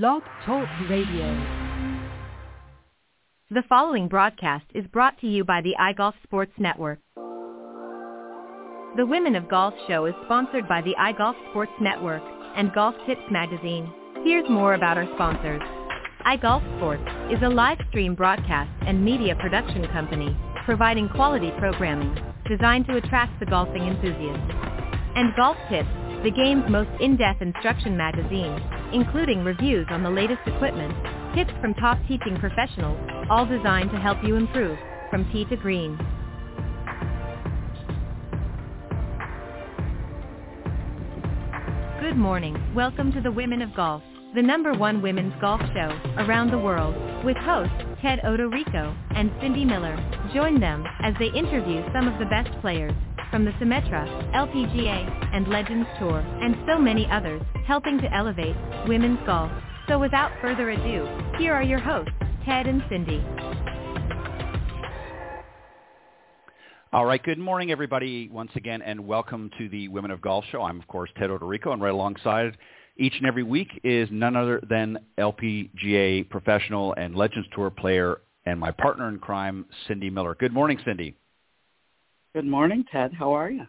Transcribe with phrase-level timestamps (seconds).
[0.00, 1.38] Blog Talk Radio.
[3.50, 6.98] The following broadcast is brought to you by the iGolf Sports Network.
[8.96, 12.22] The Women of Golf show is sponsored by the iGolf Sports Network
[12.56, 13.92] and Golf Tips magazine.
[14.24, 15.60] Here's more about our sponsors.
[16.24, 20.34] iGolf Sports is a live stream broadcast and media production company
[20.64, 22.16] providing quality programming
[22.48, 24.40] designed to attract the golfing enthusiast.
[25.16, 25.90] And Golf Tips,
[26.24, 28.58] the game's most in-depth instruction magazine,
[28.92, 30.94] including reviews on the latest equipment,
[31.34, 32.98] tips from top teaching professionals,
[33.30, 34.78] all designed to help you improve
[35.10, 35.98] from tee to green.
[42.00, 42.56] Good morning.
[42.74, 44.02] Welcome to the Women of Golf,
[44.34, 49.64] the number one women's golf show around the world, with hosts Ted Odorico and Cindy
[49.64, 49.96] Miller.
[50.34, 52.92] Join them as they interview some of the best players
[53.32, 58.54] from the Symetra, LPGA, and Legends Tour, and so many others, helping to elevate
[58.86, 59.50] women's golf.
[59.88, 61.08] So without further ado,
[61.38, 62.12] here are your hosts,
[62.44, 63.24] Ted and Cindy.
[66.92, 70.60] All right, good morning, everybody, once again, and welcome to the Women of Golf Show.
[70.60, 72.58] I'm, of course, Ted Odorico, and right alongside
[72.98, 78.60] each and every week is none other than LPGA professional and Legends Tour player and
[78.60, 80.36] my partner in crime, Cindy Miller.
[80.38, 81.16] Good morning, Cindy.
[82.34, 83.12] Good morning, Ted.
[83.12, 83.66] How are you?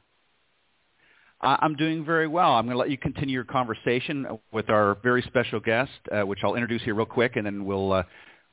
[1.41, 2.53] I'm doing very well.
[2.53, 6.39] I'm going to let you continue your conversation with our very special guest, uh, which
[6.45, 8.03] I'll introduce here real quick, and then we'll uh,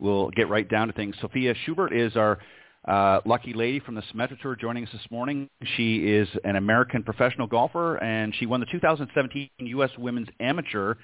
[0.00, 1.14] we'll get right down to things.
[1.20, 2.40] Sophia Schubert is our
[2.88, 5.48] uh, lucky lady from the Symetra Tour joining us this morning.
[5.76, 9.90] She is an American professional golfer, and she won the 2017 U.S.
[9.96, 10.96] Women's Amateur,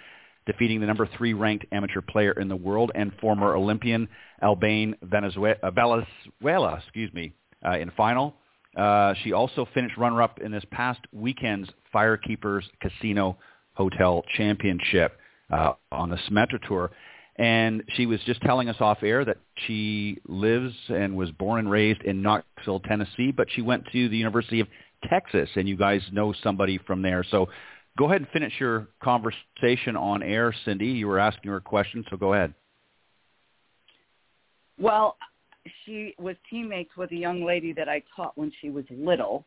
[0.46, 4.08] defeating the number three ranked amateur player in the world and former Olympian
[4.42, 7.32] Albane Venezuela, Valenzuela, excuse me,
[7.64, 8.34] uh, in final.
[8.76, 13.38] Uh, she also finished runner-up in this past weekend's Firekeepers Casino
[13.74, 15.18] Hotel Championship
[15.50, 16.90] uh, on the Symetra Tour.
[17.36, 21.70] And she was just telling us off air that she lives and was born and
[21.70, 24.68] raised in Knoxville, Tennessee, but she went to the University of
[25.08, 27.24] Texas, and you guys know somebody from there.
[27.30, 27.48] So
[27.98, 30.86] go ahead and finish your conversation on air, Cindy.
[30.86, 32.54] You were asking her a question, so go ahead.
[34.78, 35.16] Well,
[35.84, 39.44] she was teammates with a young lady that I taught when she was little.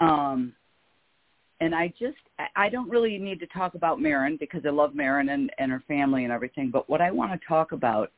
[0.00, 0.54] Um,
[1.60, 2.16] and I just
[2.54, 5.82] I don't really need to talk about Marin because I love Marin and, and her
[5.88, 6.70] family and everything.
[6.70, 8.12] But what I want to talk about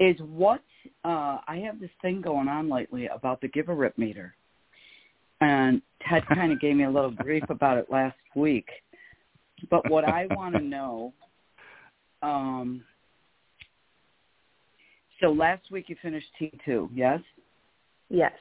[0.00, 0.62] is what
[1.04, 4.34] uh, I have this thing going on lately about the give a rip meter,
[5.40, 8.68] and Ted kind of gave me a little grief about it last week.
[9.70, 11.14] But what I want to know,
[12.22, 12.82] um,
[15.20, 17.20] so last week you finished T two, yes?
[18.08, 18.32] Yes.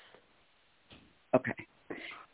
[1.35, 1.53] Okay.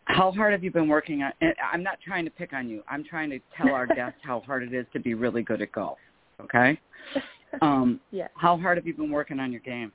[0.05, 1.31] How hard have you been working on?
[1.41, 2.83] And I'm not trying to pick on you.
[2.89, 5.71] I'm trying to tell our guests how hard it is to be really good at
[5.71, 5.97] golf.
[6.41, 6.79] Okay.
[7.61, 8.29] Um, yeah.
[8.35, 9.91] How hard have you been working on your game?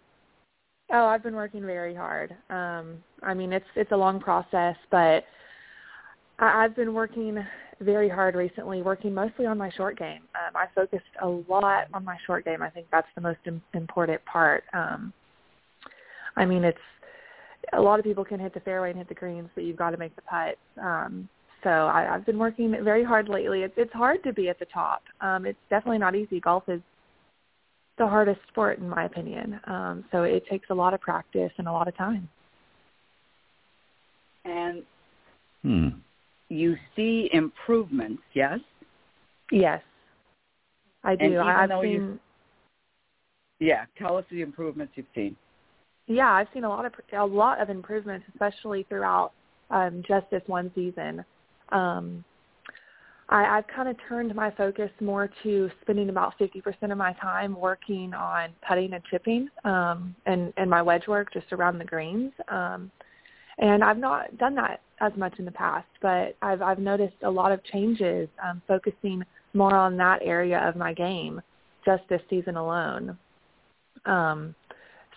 [0.93, 2.37] Oh, I've been working very hard.
[2.51, 5.25] Um, I mean, it's it's a long process, but
[6.39, 7.39] I, I've been working
[7.81, 10.23] very hard recently, working mostly on my short game.
[10.35, 12.63] Um, I focused a lot on my short game.
[12.63, 14.65] I think that's the most Im- important part.
[14.73, 15.13] Um,
[16.37, 16.79] I mean, it's
[17.73, 19.91] a lot of people can hit the fairway and hit the greens, but you've got
[19.91, 20.59] to make the putts.
[20.81, 21.29] Um,
[21.63, 23.63] so I, I've been working very hard lately.
[23.63, 25.03] It's, it's hard to be at the top.
[25.21, 26.41] Um, it's definitely not easy.
[26.41, 26.81] Golf is
[27.99, 29.59] the hardest sport, in my opinion.
[29.67, 32.29] Um, so it takes a lot of practice and a lot of time.
[34.45, 34.83] And
[35.63, 35.89] Hmm.
[36.49, 38.59] You see improvements, yes?
[39.51, 39.83] Yes,
[41.05, 41.25] I do.
[41.25, 42.21] And even I, I've though you- seen.
[43.59, 43.87] Yeah.
[43.99, 45.35] Tell us the improvements you've seen.
[46.07, 49.33] yeah, I've seen a lot of a lot of improvements, especially throughout
[49.71, 51.25] um, just this one season.
[51.71, 52.25] Um,
[53.29, 57.59] I, I've kind of turned my focus more to spending about 50% of my time
[57.59, 62.33] working on putting and chipping um, and, and my wedge work just around the greens.
[62.49, 62.91] Um,
[63.59, 67.31] and I've not done that as much in the past, but I've, I've noticed a
[67.31, 71.41] lot of changes um, focusing more on that area of my game
[71.85, 73.17] just this season alone.
[74.05, 74.55] Um,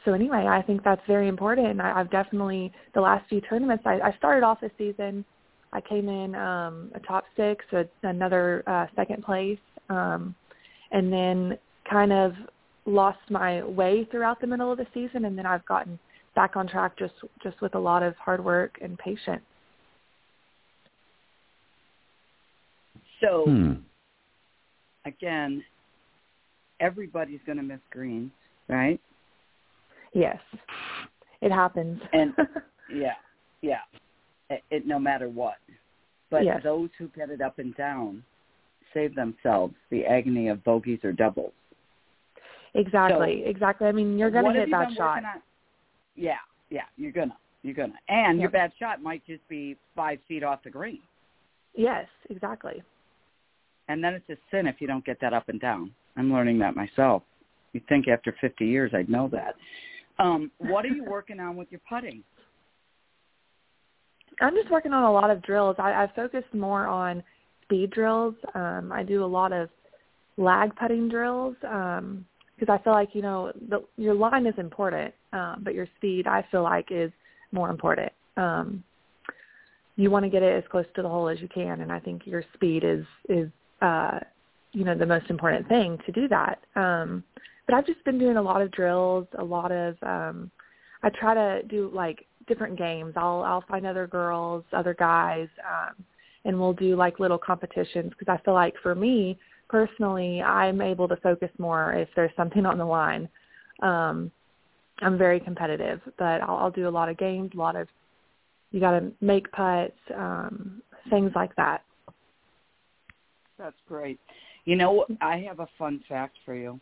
[0.05, 1.81] so anyway, I think that's very important.
[1.81, 3.83] I, I've definitely the last few tournaments.
[3.85, 5.25] I, I started off this season.
[5.71, 9.59] I came in um, a top six, a, another uh, second place,
[9.89, 10.33] um,
[10.91, 11.57] and then
[11.89, 12.33] kind of
[12.85, 15.25] lost my way throughout the middle of the season.
[15.25, 15.99] And then I've gotten
[16.35, 19.43] back on track just just with a lot of hard work and patience.
[23.21, 23.74] So Hmm.
[25.06, 25.63] again,
[26.80, 28.31] everybody's going to miss greens,
[28.68, 29.00] right?
[30.13, 30.39] Yes,
[31.42, 32.01] it happens.
[32.13, 32.33] And
[32.89, 33.13] yeah,
[33.62, 33.81] yeah,
[34.50, 35.57] it, it, no matter what.
[36.31, 36.62] But Yes.
[36.63, 38.24] those who get it up and down
[38.94, 41.54] save themselves the agony of bogeys or doubles.
[42.75, 43.88] Exactly, So, exactly.
[43.88, 45.16] I mean, you're going to hit that shot.
[45.16, 45.42] been on?
[46.16, 46.38] Yeah,
[46.69, 50.63] yeah, you're gonna, you're gonna, and your bad shot might just be five feet off
[50.63, 51.00] the green,
[51.75, 52.81] Yes, exactly.
[53.89, 55.91] And then it's a sin if you don't get that up and down.
[56.15, 57.24] I'm learning that myself.
[57.74, 59.56] You'd think after 50 years I'd know that.
[60.24, 62.24] Um, what are you working on with your putting?
[64.41, 65.75] I'm just working on a lot of drills.
[65.80, 67.21] I, I focused more on
[67.63, 68.36] speed drills.
[68.56, 69.69] Um, I do a lot of
[70.38, 75.62] lag putting drills because I feel like you know the, your line is important, um,
[75.63, 77.12] but your speed I feel like is
[77.51, 78.12] more important.
[78.38, 78.83] Um,
[79.97, 82.00] you want to get it as close to the hole as you can, and I
[82.00, 83.50] think your speed is is
[83.81, 84.19] uh,
[84.71, 86.59] you know the most important thing to do that.
[86.75, 87.23] Um,
[87.65, 90.51] but I've just been doing a lot of drills, a lot of um,
[91.03, 93.13] I try to do like different games.
[93.15, 96.03] I'll I'll find other girls, other guys, um,
[96.45, 99.37] and we'll do like little competitions because I feel like for me
[99.69, 103.29] personally, I'm able to focus more if there's something on the line.
[103.81, 104.31] Um,
[105.01, 107.87] I'm very competitive, but I'll, I'll do a lot of games, a lot of
[108.71, 111.83] you got to make putts, um, things like that.
[113.59, 114.19] That's great.
[114.65, 116.79] You know, I have a fun fact for you.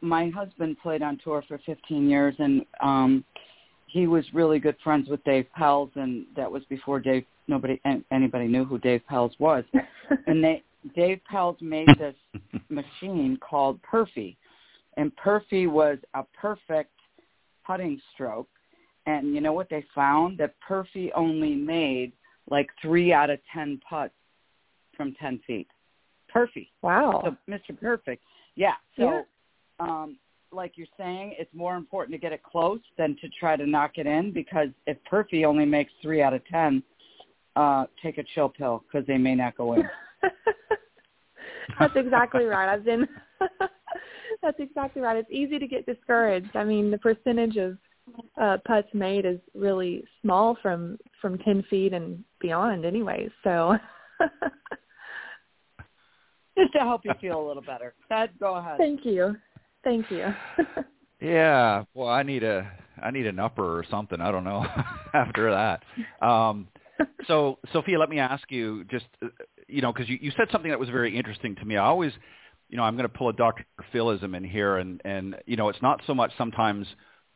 [0.00, 3.24] My husband played on tour for 15 years, and um,
[3.86, 7.24] he was really good friends with Dave Pelz, and that was before Dave.
[7.46, 7.78] Nobody,
[8.10, 9.64] anybody knew who Dave Pelz was,
[10.26, 10.62] and they
[10.96, 12.14] Dave Pelz made this
[12.70, 14.36] machine called Perfy,
[14.96, 16.90] and Perfy was a perfect
[17.66, 18.48] putting stroke.
[19.06, 20.38] And you know what they found?
[20.38, 22.12] That Perfy only made
[22.50, 24.14] like three out of ten putts
[24.96, 25.68] from ten feet.
[26.34, 26.68] Perfy.
[26.82, 27.22] wow.
[27.24, 27.78] So Mr.
[27.78, 28.22] Perfect.
[28.56, 28.74] Yeah.
[28.96, 29.22] So Yeah.
[29.80, 30.18] um
[30.52, 33.92] like you're saying, it's more important to get it close than to try to knock
[33.96, 36.82] it in because if Perfy only makes three out of ten,
[37.56, 39.88] uh, take a chill pill because they may not go in.
[41.80, 42.68] That's exactly right.
[42.68, 43.08] I've been.
[44.42, 45.16] that's exactly right.
[45.16, 46.54] It's easy to get discouraged.
[46.54, 47.78] I mean, the percentage of
[48.40, 53.28] uh, putts made is really small from from ten feet and beyond, anyway.
[53.42, 53.76] So.
[56.58, 57.94] Just to help you feel a little better.
[58.08, 58.78] Ted, go ahead.
[58.78, 59.36] Thank you.
[59.82, 60.26] Thank you.
[61.24, 62.70] Yeah, well, I need a
[63.02, 64.20] I need an upper or something.
[64.20, 64.66] I don't know
[65.14, 65.82] after that.
[66.26, 66.68] Um,
[67.26, 69.28] so, Sophia, let me ask you just uh,
[69.66, 71.76] you know because you, you said something that was very interesting to me.
[71.78, 72.12] I always,
[72.68, 73.64] you know, I'm going to pull a Dr.
[73.90, 76.86] Philism in here, and and you know, it's not so much sometimes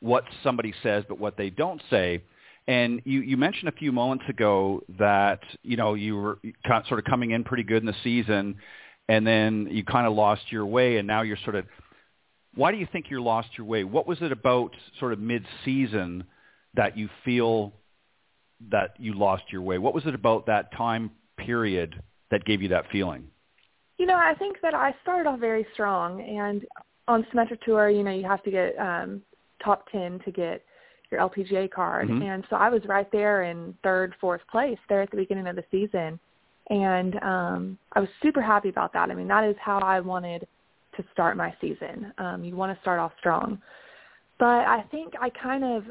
[0.01, 2.23] what somebody says, but what they don't say.
[2.69, 6.39] And you, you mentioned a few moments ago that you know you were
[6.87, 8.57] sort of coming in pretty good in the season,
[9.09, 11.65] and then you kind of lost your way, and now you're sort of
[12.55, 13.85] why do you think you lost your way?
[13.85, 16.25] What was it about sort of mid-season
[16.75, 17.73] that you feel
[18.71, 19.79] that you lost your way?
[19.79, 23.29] What was it about that time period that gave you that feeling?
[23.99, 26.65] You know, I think that I started off very strong, and
[27.07, 29.23] on Symetra Tour, you know, you have to get um,
[29.63, 30.65] top ten to get
[31.11, 32.23] your LPGA card, Mhm.
[32.23, 35.57] and so I was right there in third, fourth place there at the beginning of
[35.57, 36.19] the season,
[36.71, 39.11] and um, I was super happy about that.
[39.11, 40.47] I mean, that is how I wanted
[40.97, 42.13] to start my season.
[42.19, 43.61] Um, you want to start off strong,
[44.39, 45.85] but I think I kind of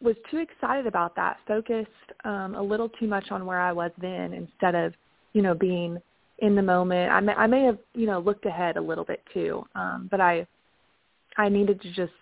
[0.00, 1.88] was too excited about that, focused
[2.24, 4.92] um, a little too much on where I was then instead of,
[5.32, 5.98] you know, being
[6.38, 7.12] in the moment.
[7.12, 10.20] I may, I may have, you know, looked ahead a little bit too, um, but
[10.20, 10.46] I,
[11.36, 12.12] I needed to just,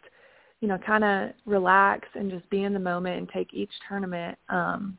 [0.60, 4.36] you know, kind of relax and just be in the moment and take each tournament
[4.50, 4.98] um,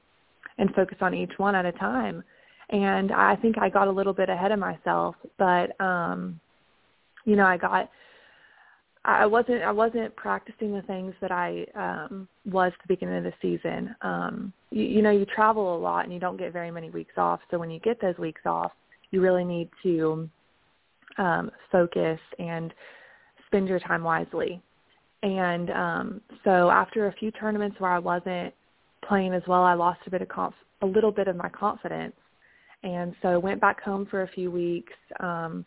[0.57, 2.23] and focus on each one at a time.
[2.71, 6.39] And I think I got a little bit ahead of myself, but um,
[7.25, 7.89] you know, I got
[9.03, 13.23] I wasn't I wasn't practicing the things that I um was at the beginning of
[13.23, 13.95] the season.
[14.01, 17.13] Um you, you know, you travel a lot and you don't get very many weeks
[17.17, 17.39] off.
[17.49, 18.71] So when you get those weeks off,
[19.09, 20.29] you really need to
[21.17, 22.73] um focus and
[23.47, 24.61] spend your time wisely.
[25.23, 28.53] And um so after a few tournaments where I wasn't
[29.07, 32.15] playing as well, I lost a bit of conf- a little bit of my confidence.
[32.83, 35.65] And so I went back home for a few weeks, um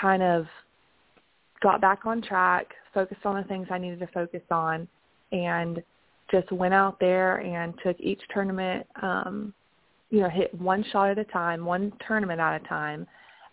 [0.00, 0.46] kind of
[1.62, 4.88] got back on track, focused on the things I needed to focus on,
[5.32, 5.82] and
[6.30, 9.52] just went out there and took each tournament, um,
[10.10, 13.06] you know, hit one shot at a time, one tournament at a time,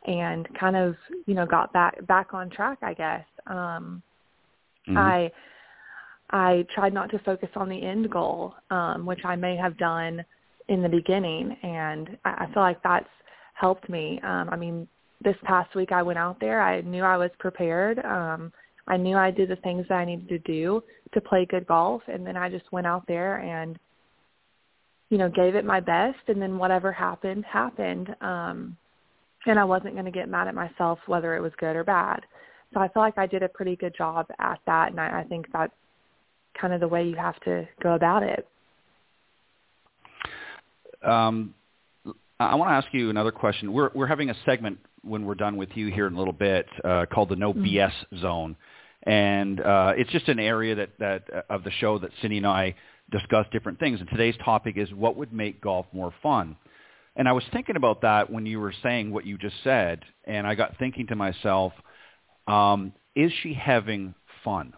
[0.05, 0.95] and kind of,
[1.25, 3.25] you know, got back back on track, I guess.
[3.47, 4.01] Um,
[4.87, 4.97] Mhm.
[4.97, 5.31] I
[6.29, 10.23] I tried not to focus on the end goal, um, which I may have done
[10.69, 13.09] in the beginning, and I, I feel like that's
[13.53, 14.19] helped me.
[14.23, 14.87] Um, I mean,
[15.23, 16.61] this past week I went out there.
[16.61, 17.99] I knew I was prepared.
[17.99, 18.51] Um,
[18.87, 20.83] I knew I did the things that I needed to do
[21.13, 23.77] to play good golf, and then I just went out there and,
[25.09, 28.15] you know, gave it my best, and then whatever happened happened.
[28.21, 28.77] Um,
[29.45, 32.19] and I wasn't going to get mad at myself whether it was good or bad.
[32.73, 35.23] So I feel like I did a pretty good job at that, and I, I
[35.23, 35.73] think that's
[36.59, 38.47] kind of the way you have to go about it.
[41.03, 41.53] Um,
[42.39, 43.73] I want to ask you another question.
[43.73, 46.67] We're we're having a segment when we're done with you here in a little bit
[46.83, 47.63] uh, called the No mm-hmm.
[47.63, 48.55] BS Zone,
[49.03, 52.47] and uh, it's just an area that that uh, of the show that Cindy and
[52.47, 52.75] I
[53.11, 53.99] discuss different things.
[53.99, 56.57] And today's topic is what would make golf more fun.
[57.15, 60.45] And I was thinking about that when you were saying what you just said, and
[60.45, 61.73] I got thinking to myself,
[62.47, 64.13] um, is she having
[64.43, 64.73] fun?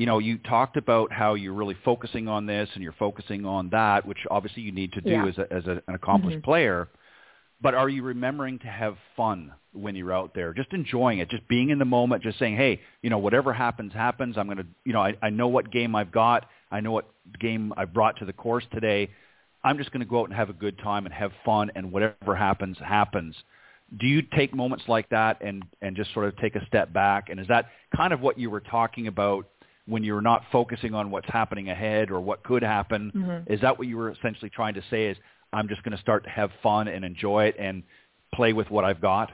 [0.00, 3.68] You know, you talked about how you're really focusing on this and you're focusing on
[3.68, 5.26] that, which obviously you need to do yeah.
[5.26, 6.50] as, a, as a, an accomplished mm-hmm.
[6.50, 6.88] player.
[7.60, 11.46] But are you remembering to have fun when you're out there, just enjoying it, just
[11.48, 14.38] being in the moment, just saying, hey, you know, whatever happens, happens.
[14.38, 16.46] I'm going to, you know, I, I know what game I've got.
[16.70, 19.10] I know what game I brought to the course today.
[19.62, 21.92] I'm just going to go out and have a good time and have fun, and
[21.92, 23.36] whatever happens, happens.
[23.98, 27.28] Do you take moments like that and and just sort of take a step back?
[27.28, 29.46] And is that kind of what you were talking about
[29.86, 33.12] when you're not focusing on what's happening ahead or what could happen?
[33.14, 33.52] Mm-hmm.
[33.52, 35.06] Is that what you were essentially trying to say?
[35.06, 35.16] Is
[35.52, 37.82] I'm just going to start to have fun and enjoy it and
[38.34, 39.32] play with what I've got?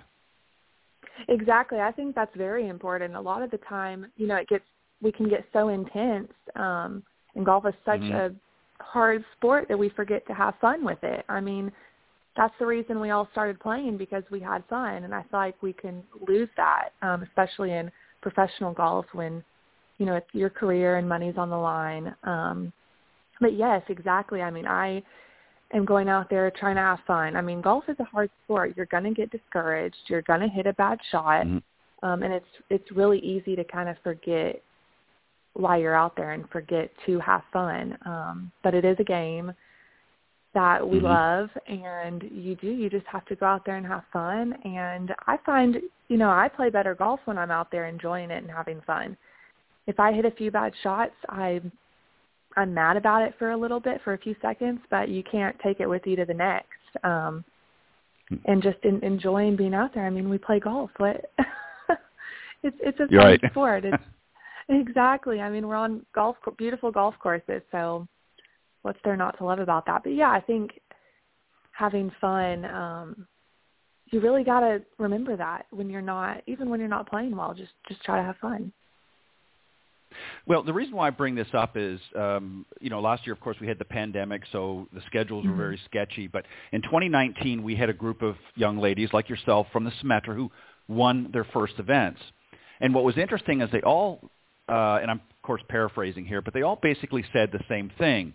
[1.29, 1.81] Exactly.
[1.81, 3.15] I think that's very important.
[3.15, 4.65] A lot of the time, you know, it gets
[5.03, 6.33] we can get so intense.
[6.55, 7.03] Um,
[7.35, 8.35] and golf is such mm-hmm.
[8.35, 11.25] a hard sport that we forget to have fun with it.
[11.29, 11.71] I mean,
[12.37, 15.63] that's the reason we all started playing because we had fun, and I feel like
[15.63, 19.43] we can lose that, um, especially in professional golf when
[19.99, 22.15] you know it's your career and money's on the line.
[22.25, 22.73] Um,
[23.41, 24.43] but yes, exactly.
[24.43, 25.03] I mean, I
[25.73, 27.37] am going out there trying to have fun.
[27.37, 28.75] I mean, golf is a hard sport.
[28.77, 29.97] You're going to get discouraged.
[30.09, 32.07] You're going to hit a bad shot, mm-hmm.
[32.07, 34.63] um, and it's it's really easy to kind of forget
[35.55, 37.97] why you're out there and forget to have fun.
[38.05, 39.53] Um, but it is a game
[40.57, 41.07] that we mm-hmm.
[41.07, 45.15] love and you do you just have to go out there and have fun and
[45.27, 45.77] I find
[46.09, 49.19] you know I play better golf when I'm out there enjoying it and having fun.
[49.87, 51.61] If I hit a few bad shots, I
[52.57, 55.57] I'm mad about it for a little bit for a few seconds, but you can't
[55.61, 56.71] take it with you to the next.
[57.05, 57.45] Um
[58.45, 60.05] and just in, enjoying being out there.
[60.05, 60.91] I mean, we play golf.
[60.97, 61.31] What
[62.63, 63.41] it's it's a fun right.
[63.51, 63.85] sport.
[63.85, 64.03] It's
[64.69, 65.41] Exactly.
[65.41, 68.07] I mean, we're on golf, beautiful golf courses, so
[68.83, 70.03] what's there not to love about that?
[70.03, 70.81] But yeah, I think
[71.73, 73.27] having fun, um,
[74.11, 77.55] you really got to remember that when you're not, even when you're not playing well,
[77.55, 78.73] just just try to have fun.
[80.47, 83.41] Well, the reason why I bring this up is, um, you know, last year, of
[83.41, 85.53] course, we had the pandemic, so the schedules mm-hmm.
[85.53, 86.27] were very sketchy.
[86.27, 90.35] But in 2019, we had a group of young ladies like yourself from the Symetra
[90.35, 90.51] who
[90.89, 92.21] won their first events.
[92.81, 94.31] And what was interesting is they all
[94.69, 98.35] uh, and I'm of course paraphrasing here, but they all basically said the same thing.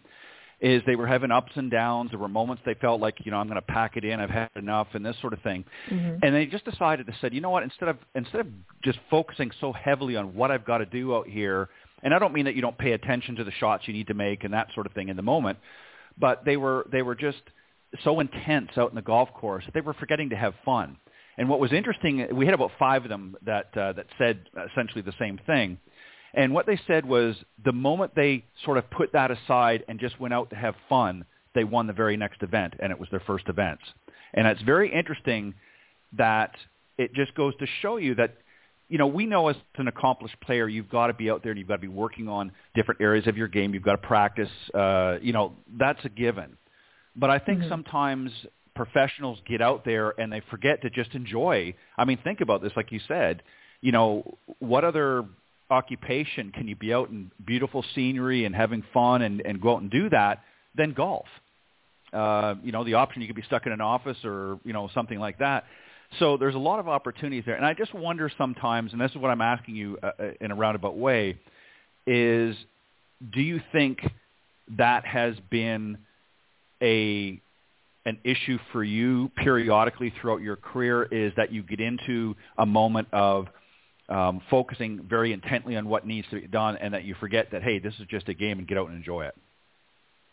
[0.61, 2.11] Is they were having ups and downs.
[2.11, 4.19] There were moments they felt like, you know, I'm going to pack it in.
[4.19, 5.65] I've had enough, and this sort of thing.
[5.89, 6.23] Mm-hmm.
[6.23, 7.63] And they just decided to said, you know what?
[7.63, 8.47] Instead of instead of
[8.83, 11.69] just focusing so heavily on what I've got to do out here,
[12.03, 14.13] and I don't mean that you don't pay attention to the shots you need to
[14.13, 15.57] make and that sort of thing in the moment,
[16.19, 17.41] but they were they were just
[18.03, 20.97] so intense out in the golf course that they were forgetting to have fun.
[21.37, 24.41] And what was interesting, we had about five of them that uh, that said
[24.71, 25.79] essentially the same thing.
[26.33, 30.19] And what they said was the moment they sort of put that aside and just
[30.19, 33.19] went out to have fun, they won the very next event, and it was their
[33.21, 33.83] first events.
[34.33, 35.53] And it's very interesting
[36.17, 36.55] that
[36.97, 38.37] it just goes to show you that,
[38.87, 41.59] you know, we know as an accomplished player, you've got to be out there and
[41.59, 43.73] you've got to be working on different areas of your game.
[43.73, 44.49] You've got to practice.
[44.73, 46.57] Uh, you know, that's a given.
[47.15, 47.69] But I think mm-hmm.
[47.69, 48.31] sometimes
[48.75, 51.75] professionals get out there and they forget to just enjoy.
[51.97, 53.43] I mean, think about this, like you said.
[53.81, 55.25] You know, what other
[55.71, 59.81] occupation can you be out in beautiful scenery and having fun and, and go out
[59.81, 60.43] and do that
[60.75, 61.25] than golf?
[62.13, 64.89] Uh, you know, the option you could be stuck in an office or, you know,
[64.93, 65.63] something like that.
[66.19, 67.55] So there's a lot of opportunities there.
[67.55, 70.51] And I just wonder sometimes, and this is what I'm asking you uh, uh in
[70.51, 71.39] a roundabout way,
[72.05, 72.55] is
[73.33, 73.99] do you think
[74.77, 75.97] that has been
[76.81, 77.39] a
[78.05, 83.07] an issue for you periodically throughout your career is that you get into a moment
[83.13, 83.47] of–
[84.09, 87.63] um, focusing very intently on what needs to be done, and that you forget that
[87.63, 89.35] hey, this is just a game, and get out and enjoy it.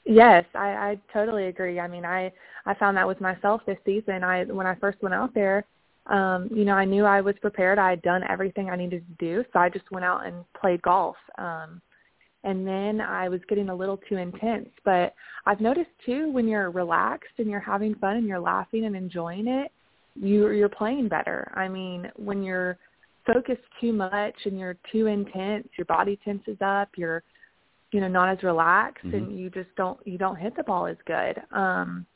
[0.04, 1.78] Yes, I, I totally agree.
[1.78, 2.32] I mean, I
[2.66, 4.24] I found that with myself this season.
[4.24, 5.64] I when I first went out there,
[6.06, 7.78] um, you know, I knew I was prepared.
[7.78, 10.80] I had done everything I needed to do, so I just went out and played
[10.82, 11.16] golf.
[11.36, 11.82] Um,
[12.44, 14.68] and then I was getting a little too intense.
[14.84, 18.96] But I've noticed too, when you're relaxed and you're having fun and you're laughing and
[18.96, 19.70] enjoying it,
[20.14, 21.52] you you're playing better.
[21.54, 22.78] I mean, when you're
[23.32, 27.22] focus too much and you're too intense, your body tenses up, you're
[27.92, 29.16] you know not as relaxed mm-hmm.
[29.16, 31.40] and you just don't you don't hit the ball as good.
[31.52, 32.06] Um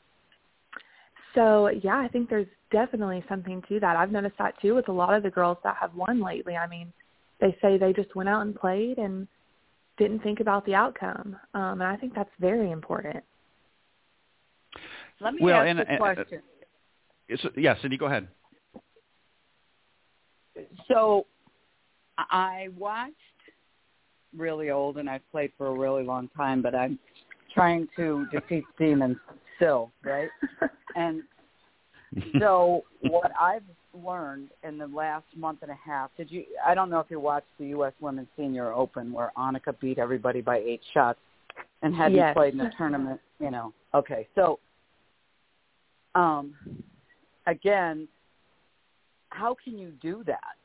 [1.35, 3.95] So yeah, I think there's definitely something to that.
[3.95, 6.55] I've noticed that too with a lot of the girls that have won lately.
[6.55, 6.91] I mean,
[7.39, 9.27] they say they just went out and played and
[9.97, 13.23] didn't think about the outcome, um, and I think that's very important.
[15.21, 16.41] Let me well, ask and, a question.
[17.31, 18.27] Uh, yeah, Cindy, go ahead.
[20.87, 21.25] So
[22.17, 23.13] I watched
[24.35, 26.97] really old, and I've played for a really long time, but I'm
[27.53, 29.17] trying to defeat demons
[29.55, 30.29] still, right?
[30.95, 31.23] and
[32.39, 33.63] so what I've
[33.93, 36.45] learned in the last month and a half, did you?
[36.65, 37.93] I don't know if you watched the U.S.
[37.99, 41.19] Women's Senior Open where Annika beat everybody by eight shots,
[41.81, 42.33] and hadn't yes.
[42.33, 43.19] played in a tournament.
[43.39, 44.59] You know, okay, so
[46.15, 46.53] um,
[47.47, 48.07] again,
[49.29, 50.55] how can you do that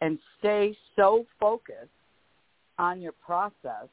[0.00, 1.90] and stay so focused
[2.78, 3.88] on your process?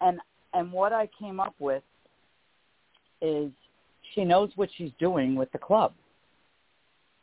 [0.00, 0.20] And
[0.54, 1.82] and what I came up with
[3.20, 3.50] is
[4.14, 5.92] she knows what she's doing with the club.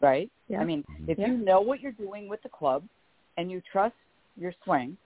[0.02, 0.30] Right?
[0.50, 0.60] Yeah.
[0.60, 1.10] I mean, mm-hmm.
[1.10, 1.28] if Yeah.
[1.28, 2.84] you know what you're doing with the club
[3.38, 3.96] and you trust
[4.38, 4.98] your swing,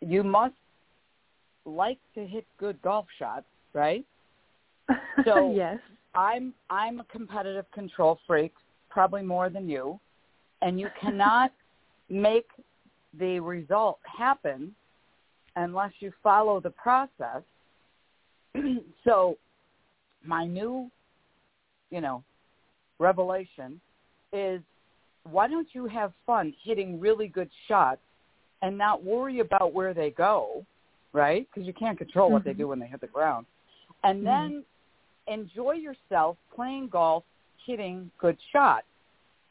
[0.00, 0.54] you must
[1.64, 4.04] like to hit good golf shots, right?
[5.24, 5.78] So- yes.
[6.16, 8.52] I'm I'm a competitive control freak,
[8.88, 9.98] probably more than you,
[10.64, 11.52] and you cannot
[12.08, 12.46] make
[13.18, 14.74] the result happen
[15.56, 17.42] unless you follow the process.
[19.04, 19.36] so
[20.24, 20.90] my new,
[21.90, 22.24] you know,
[22.98, 23.78] revelation
[24.32, 24.60] is
[25.30, 28.00] why don't you have fun hitting really good shots
[28.62, 30.64] and not worry about where they go,
[31.12, 31.46] right?
[31.52, 32.58] Because you can't control what they Mhm.
[32.58, 33.44] do when they hit the ground.
[34.02, 34.24] And Mhm.
[34.24, 34.64] then
[35.26, 37.24] enjoy yourself playing golf,
[37.66, 38.86] hitting good shots,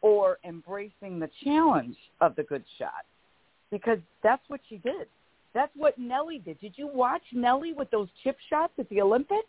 [0.04, 3.06] or embracing the challenge of the good shot.
[3.72, 5.08] Because that's what she did.
[5.56, 6.60] That's what Nelly did.
[6.60, 9.48] Did you watch Nelly with those chip shots at the Olympics?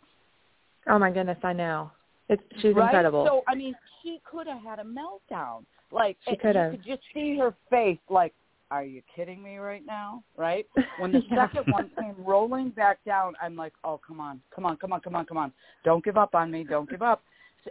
[0.87, 1.91] Oh my goodness, I know.
[2.29, 2.85] It's she's right?
[2.85, 3.25] incredible.
[3.27, 5.65] So I mean, she could have had a meltdown.
[5.91, 6.71] Like She could you have.
[6.71, 7.99] could just see her face.
[8.09, 8.33] Like,
[8.71, 10.23] are you kidding me right now?
[10.37, 10.65] Right?
[10.97, 11.47] When the Yeah.
[11.47, 15.01] second one came rolling back down, I'm like, oh come on, come on, come on,
[15.01, 15.51] come on, come on!
[15.83, 16.63] Don't give up on me.
[16.63, 17.23] Don't give up.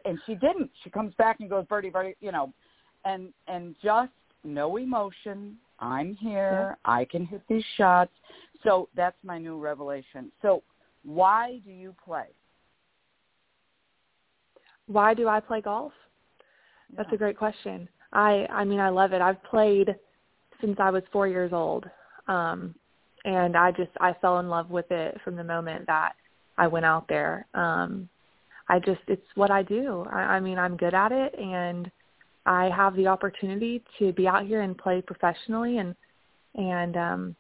[0.05, 0.70] And she didn't.
[0.83, 2.53] She comes back and goes, Birdie, Birdie, you know,
[3.05, 4.12] and and just
[4.45, 5.57] no emotion.
[5.81, 6.77] I'm here.
[6.85, 8.12] I can hit these shots.
[8.62, 10.31] So that's my new revelation.
[10.43, 10.62] So
[11.05, 12.27] why do you play?
[14.87, 15.93] Why do I play golf?
[16.97, 17.14] That's Yeah.
[17.14, 17.88] a great question.
[18.12, 19.21] I I mean I love it.
[19.21, 19.95] I've played
[20.61, 21.88] since I was 4 years old.
[22.29, 22.75] Um
[23.25, 26.14] and I just I fell in love with it from the moment that
[26.59, 27.47] I went out there.
[27.55, 28.09] Um
[28.69, 30.07] I just it's what I do.
[30.11, 31.90] I, I mean I'm good at it and
[32.46, 35.94] I have the opportunity to be out here and play professionally and
[36.57, 37.37] and um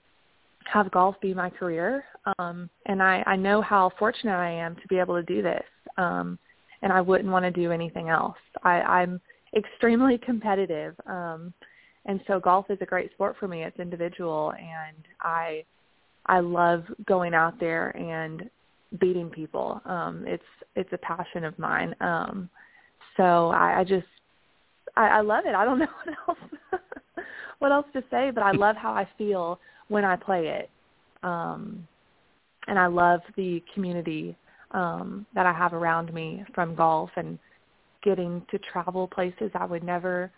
[0.64, 2.04] have golf be my career.
[2.38, 5.64] Um and I, I know how fortunate I am to be able to do this.
[5.98, 6.38] Um
[6.82, 8.36] and I wouldn't want to do anything else.
[8.62, 9.20] I, I'm
[9.56, 10.94] extremely competitive.
[11.06, 11.52] Um
[12.06, 13.62] and so golf is a great sport for me.
[13.62, 15.64] It's individual and I
[16.26, 18.48] I love going out there and
[19.00, 19.82] beating people.
[19.84, 20.42] Um it's
[20.76, 21.94] it's a passion of mine.
[22.00, 22.48] Um
[23.18, 24.06] so I, I just
[24.96, 25.54] I, I love it.
[25.54, 26.38] I don't know what else
[27.58, 30.70] what else to say, but I love how I feel when I play it.
[31.22, 31.86] Um
[32.66, 34.36] and I love the community
[34.72, 37.38] um that I have around me from golf and
[38.02, 40.30] getting to travel places I would never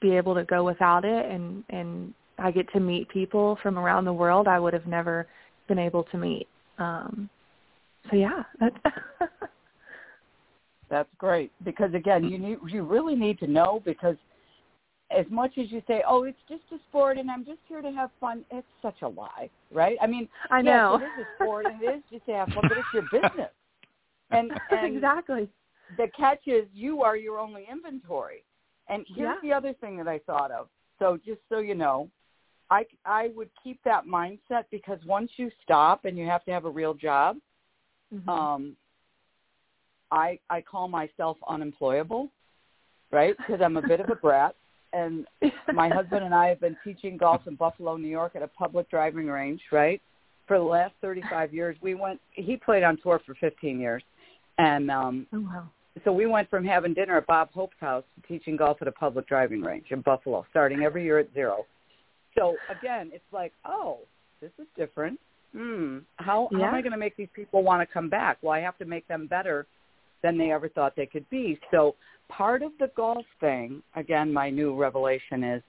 [0.00, 4.04] be able to go without it and and I get to meet people from around
[4.04, 5.26] the world I would have never
[5.68, 6.48] been able to meet.
[6.78, 7.28] Um
[8.10, 8.76] so yeah, that's
[10.90, 14.16] That's great because again, you need you really need to know because
[15.10, 17.90] as much as you say, "Oh, it's just a sport and I'm just here to
[17.92, 19.96] have fun," it's such a lie, right?
[20.00, 20.98] I mean, I know.
[21.00, 23.02] yes, it is a sport and it is just to have fun, but it's your
[23.02, 23.50] business.
[24.30, 25.48] And, and exactly.
[25.96, 28.44] the catch is you are your only inventory.
[28.88, 29.40] And here's Yeah.
[29.42, 30.68] the other thing that I thought of.
[30.98, 32.10] So just so you know,
[32.70, 36.66] I I would keep that mindset because once you stop and you have to have
[36.66, 37.38] a real job,
[38.12, 38.28] Mhm.
[38.28, 38.76] um,
[40.10, 42.28] I I call myself unemployable,
[43.12, 43.36] right?
[43.36, 44.54] Because I'm a bit of a brat,
[44.92, 45.26] and
[45.72, 48.90] my husband and I have been teaching golf in Buffalo, New York, at a public
[48.90, 50.00] driving range, right?
[50.46, 52.20] For the last 35 years, we went.
[52.32, 54.02] He played on tour for 15 years,
[54.58, 55.68] and um, oh wow.
[56.04, 58.92] so we went from having dinner at Bob Hope's house to teaching golf at a
[58.92, 61.66] public driving range in Buffalo, starting every year at zero.
[62.36, 63.98] So again, it's like, oh,
[64.40, 65.18] this is different.
[65.54, 65.98] Hmm.
[66.16, 68.38] How, how am I going to make these people want to come back?
[68.42, 69.66] Well, I have to make them better
[70.22, 71.58] than they ever thought they could be.
[71.70, 71.94] So
[72.28, 75.62] part of the golf thing, again, my new revelation is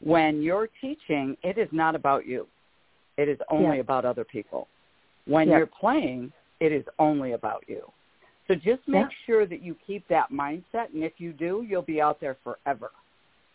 [0.00, 2.48] when you're teaching, it is not about you.
[3.16, 3.82] It is only Yeah.
[3.82, 4.68] about other people.
[5.26, 5.58] When Yeah.
[5.58, 7.92] you're playing, it is only about you.
[8.48, 9.16] So just make Yeah.
[9.24, 12.90] sure that you keep that mindset, and if you do, you'll be out there forever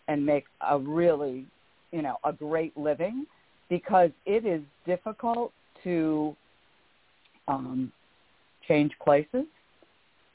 [0.08, 1.46] and make a really,
[1.92, 3.28] you know, a great living
[3.68, 5.52] because it is difficult
[5.84, 6.36] to
[7.50, 7.92] um,
[8.68, 9.46] change places.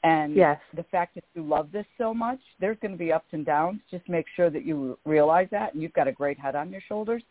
[0.05, 0.61] And Yes.
[0.75, 3.81] the fact that you love this so much, there's going to be ups and downs.
[3.91, 6.81] Just make sure that you realize that, and you've got a great head on your
[6.81, 7.23] shoulders.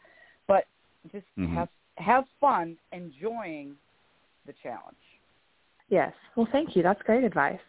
[0.48, 0.66] But
[1.12, 1.54] just Mhm.
[1.54, 3.76] have have fun enjoying
[4.46, 4.96] the challenge.
[5.90, 6.14] Yes.
[6.36, 6.82] Well, thank you.
[6.84, 7.60] That's great advice.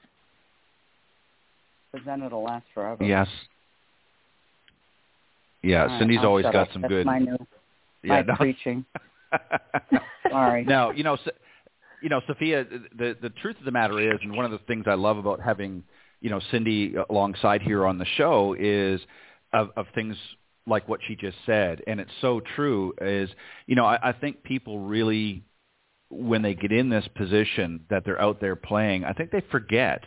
[1.91, 3.05] because then it'll last forever.
[3.05, 3.29] Yes.
[5.63, 6.73] Yeah, All right, Cindy's I'll always got up.
[6.73, 7.05] some That's good.
[7.07, 7.37] My new,
[8.03, 8.35] yeah, my no.
[8.37, 8.85] preaching.
[10.31, 10.65] Sorry.
[10.65, 11.31] No, you know, so-
[12.03, 12.65] you know, Sophia.
[12.65, 15.41] The the truth of the matter is, and one of the things I love about
[15.41, 15.85] having
[16.21, 19.01] you know Cindy alongside here on the show is
[19.53, 20.17] of, of things
[20.67, 22.95] like what she just said, and it's so true.
[23.01, 23.31] Is
[23.67, 25.45] you know, I, I think people really
[26.11, 30.05] when they get in this position that they're out there playing, I think they forget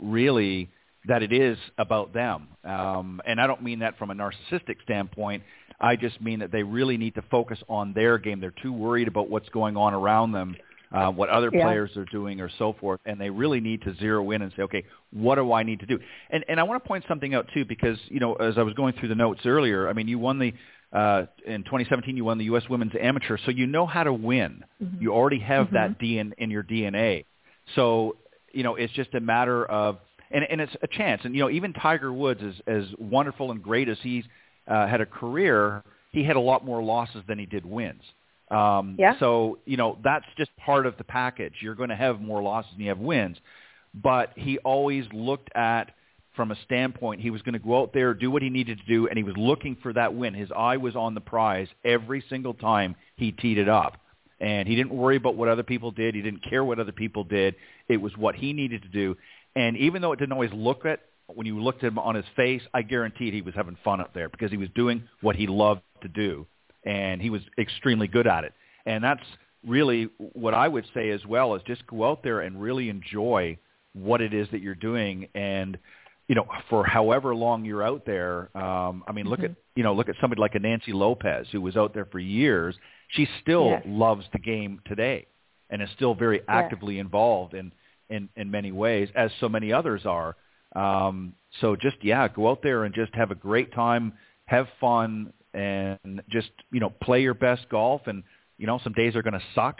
[0.00, 0.70] really
[1.06, 2.48] that it is about them.
[2.64, 5.44] Um, and I don't mean that from a narcissistic standpoint.
[5.80, 8.40] I just mean that they really need to focus on their game.
[8.40, 10.56] They're too worried about what's going on around them,
[10.92, 11.62] uh, what other Yeah.
[11.64, 13.00] players are doing, or so forth.
[13.06, 15.86] And they really need to zero in and say, okay, what do I need to
[15.86, 15.98] do?
[16.30, 18.74] And and I want to point something out too, because you know, as I was
[18.74, 20.54] going through the notes earlier, I mean, you won the
[20.92, 22.16] uh, in 2017.
[22.16, 22.62] You won the U.S.
[22.70, 24.64] Women's Amateur, so you know how to win.
[24.82, 25.00] Mhm.
[25.02, 25.72] You already have Mhm.
[25.72, 27.24] that DN in your DNA.
[27.74, 28.16] So
[28.52, 29.98] you know, it's just a matter of
[30.30, 31.24] and and it's a chance.
[31.24, 34.24] And you know, even Tiger Woods, as as wonderful and great as he's
[34.68, 38.02] uh, had a career, he had a lot more losses than he did wins.
[38.50, 39.18] Um, Yeah.
[39.18, 41.54] So you know, that's just part of the package.
[41.60, 43.36] You're going to have more losses than you have wins.
[43.94, 45.92] But he always looked at
[46.36, 48.84] from a standpoint he was going to go out there do what he needed to
[48.84, 52.22] do and he was looking for that win his eye was on the prize every
[52.28, 53.96] single time he teed it up
[54.38, 57.24] and he didn't worry about what other people did he didn't care what other people
[57.24, 57.56] did
[57.88, 59.16] it was what he needed to do
[59.56, 61.00] and even though it didn't always look at
[61.34, 64.12] when you looked at him on his face i guaranteed he was having fun up
[64.12, 66.46] there because he was doing what he loved to do
[66.86, 68.54] and he was extremely good at it.
[68.86, 69.24] And that's
[69.66, 73.58] really what i would say as well is just go out there and really enjoy
[73.94, 75.26] what it is that you're doing.
[75.34, 75.76] And
[76.28, 79.92] you know for however long you're out there um i mean look at you know
[79.94, 82.74] look at somebody like a Nancy Lopez who was out there for years.
[83.08, 83.82] She still Yes.
[83.86, 85.26] loves the game today
[85.70, 87.72] and is still very actively involved in
[88.08, 90.36] in in many ways as so many others are.
[90.74, 94.12] Um so just yeah go out there and just have a great time
[94.46, 98.02] have fun and just you know play your best golf.
[98.06, 98.22] And
[98.58, 99.78] you know some days are going to suck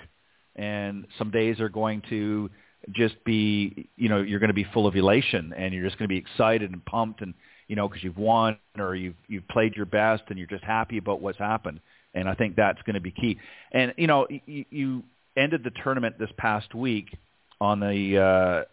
[0.55, 2.51] and some days are going to
[2.93, 6.09] just be you know you're going to be full of elation and you're just going
[6.09, 7.35] to be excited and pumped and
[7.69, 10.99] you know because you've won or you've you've played your best and you're just happy
[10.99, 11.81] about what's happened.
[12.15, 13.39] And I think that's going to be key.
[13.73, 15.03] And you know you, you
[15.37, 17.17] ended the tournament this past week
[17.61, 18.65] on the uh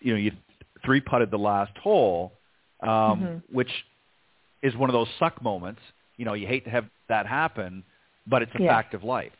[0.00, 0.32] you know you
[0.84, 2.32] three putted the last hole
[2.82, 3.42] um Mhm.
[3.52, 3.70] which
[4.62, 5.80] is one of those suck moments
[6.20, 7.72] you know you hate to have that happen
[8.32, 8.74] but it's a Yeah.
[8.76, 9.32] fact of life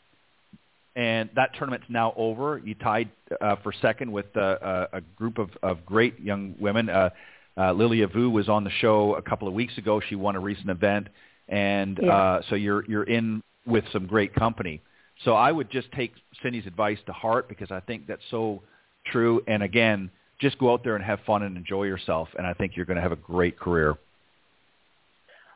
[0.96, 2.58] and that tournament's now over.
[2.58, 3.08] You tied
[3.40, 6.88] uh, for second with uh, a, a group of, of great young women.
[6.88, 7.10] Uh,
[7.56, 10.00] uh, Lilia Vu was on the show a couple of weeks ago.
[10.08, 11.08] She won a recent event,
[11.48, 12.12] and Yeah.
[12.12, 14.80] uh, so you're you're in with some great company.
[15.24, 16.12] So I would just take
[16.42, 18.62] Cindy's advice to heart because I think that's so
[19.06, 19.42] true.
[19.46, 22.76] And again, just go out there and have fun and enjoy yourself, and I think
[22.76, 23.96] you're going to have a great career.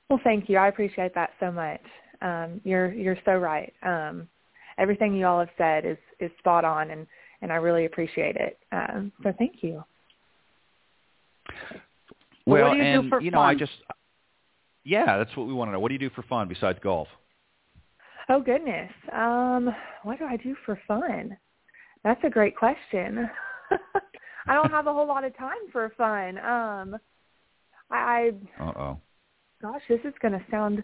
[0.09, 0.59] Well, thank you.
[0.59, 1.81] I appreciate that so much.
[2.23, 3.73] Um, you're you're so right.
[3.83, 4.29] Um,
[4.79, 7.07] everything you all have said is is spot on, and
[7.43, 8.59] and I really appreciate it.
[8.73, 9.85] Um, so thank you.
[12.47, 13.73] Well, Well, what do you do and for you know, I just
[14.85, 15.81] yeah, that's what we want to know.
[15.81, 17.09] What do you do for fun besides golf?
[18.29, 18.91] Oh goodness.
[19.13, 21.37] Um, what do I do for fun?
[22.05, 23.29] That's a great question.
[24.47, 26.39] I don't have a whole lot of time for fun.
[26.39, 27.01] Um,
[27.91, 29.01] I, I Uh oh.
[29.65, 30.83] Gosh, this is going to sound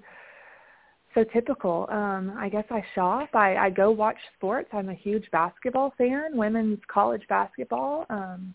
[1.15, 1.87] so typical.
[1.91, 3.29] Um, I guess I shop.
[3.35, 4.71] I, I go watch sports.
[4.73, 8.07] I'm a huge basketball fan, women's college basketball.
[8.09, 8.55] Um,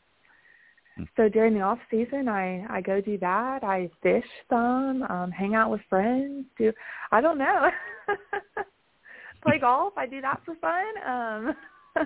[0.95, 1.03] Hmm.
[1.17, 3.63] so during the off season, I I go do that.
[3.63, 6.45] I fish some, um, hang out with friends.
[6.57, 6.71] Do
[7.11, 7.69] I don't know.
[9.43, 9.93] Play golf.
[9.97, 10.85] I do that for fun.
[11.05, 11.55] Um,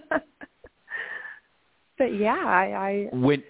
[2.00, 3.44] but yeah, I, I when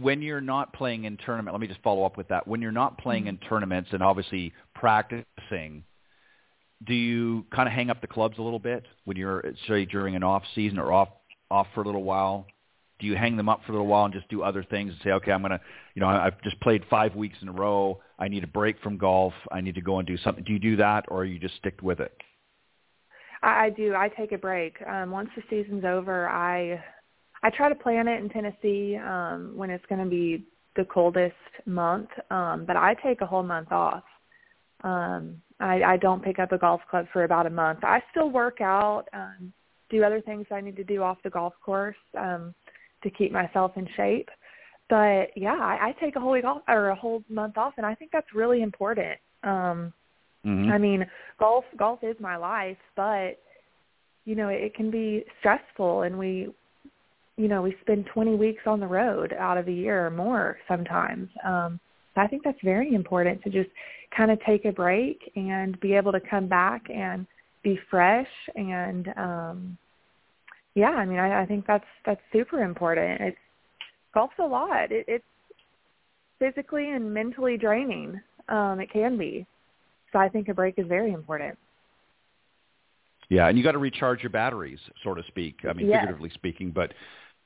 [0.00, 2.46] when you're not playing in tournament, let me just follow up with that.
[2.48, 5.84] When you're not playing in tournaments and obviously practicing,
[6.86, 10.16] do you kind of hang up the clubs a little bit when you're say during
[10.16, 11.08] an off season or off
[11.50, 12.46] off for a little while?
[12.98, 15.00] Do you hang them up for a little while and just do other things and
[15.02, 15.60] say, okay, I'm gonna,
[15.94, 18.00] you know, I've just played five weeks in a row.
[18.18, 19.34] I need a break from golf.
[19.50, 20.44] I need to go and do something.
[20.44, 22.16] Do you do that, or you just stick with it?
[23.42, 23.94] I, I do.
[23.94, 24.76] I take a break.
[24.86, 26.82] Um, once the season's over, I
[27.44, 31.34] I try to plan it in Tennessee um, when it's going to be the coldest
[31.66, 34.02] month, um, but I take a whole month off.
[34.82, 37.84] Um, I, I don't pick up a golf club for about a month.
[37.84, 39.52] I still work out, um,
[39.88, 42.54] do other things I need to do off the golf course um,
[43.04, 44.28] to keep myself in shape.
[44.90, 47.86] But yeah, I, I take a whole week off or a whole month off, and
[47.86, 49.18] I think that's really important.
[49.44, 49.92] Um,
[50.44, 50.70] Mm-hmm.
[50.70, 51.06] I mean,
[51.38, 53.40] golf golf is my life, but
[54.24, 56.48] you know, it, it can be stressful and we
[57.36, 60.58] you know, we spend 20 weeks on the road out of a year or more
[60.68, 61.28] sometimes.
[61.44, 61.80] Um
[62.14, 63.70] so I think that's very important to just
[64.16, 67.26] kind of take a break and be able to come back and
[67.64, 69.78] be fresh and um
[70.74, 73.20] yeah, I mean, I, I think that's that's super important.
[73.20, 73.36] It's
[74.12, 74.90] golf's a lot.
[74.90, 75.24] It, it's
[76.38, 78.20] physically and mentally draining.
[78.48, 79.46] Um, it can be.
[80.12, 81.56] So I think a break is very important.
[83.30, 85.56] Yeah, and you got to recharge your batteries, so to speak.
[85.68, 86.00] I mean, Yes.
[86.00, 86.92] figuratively speaking, but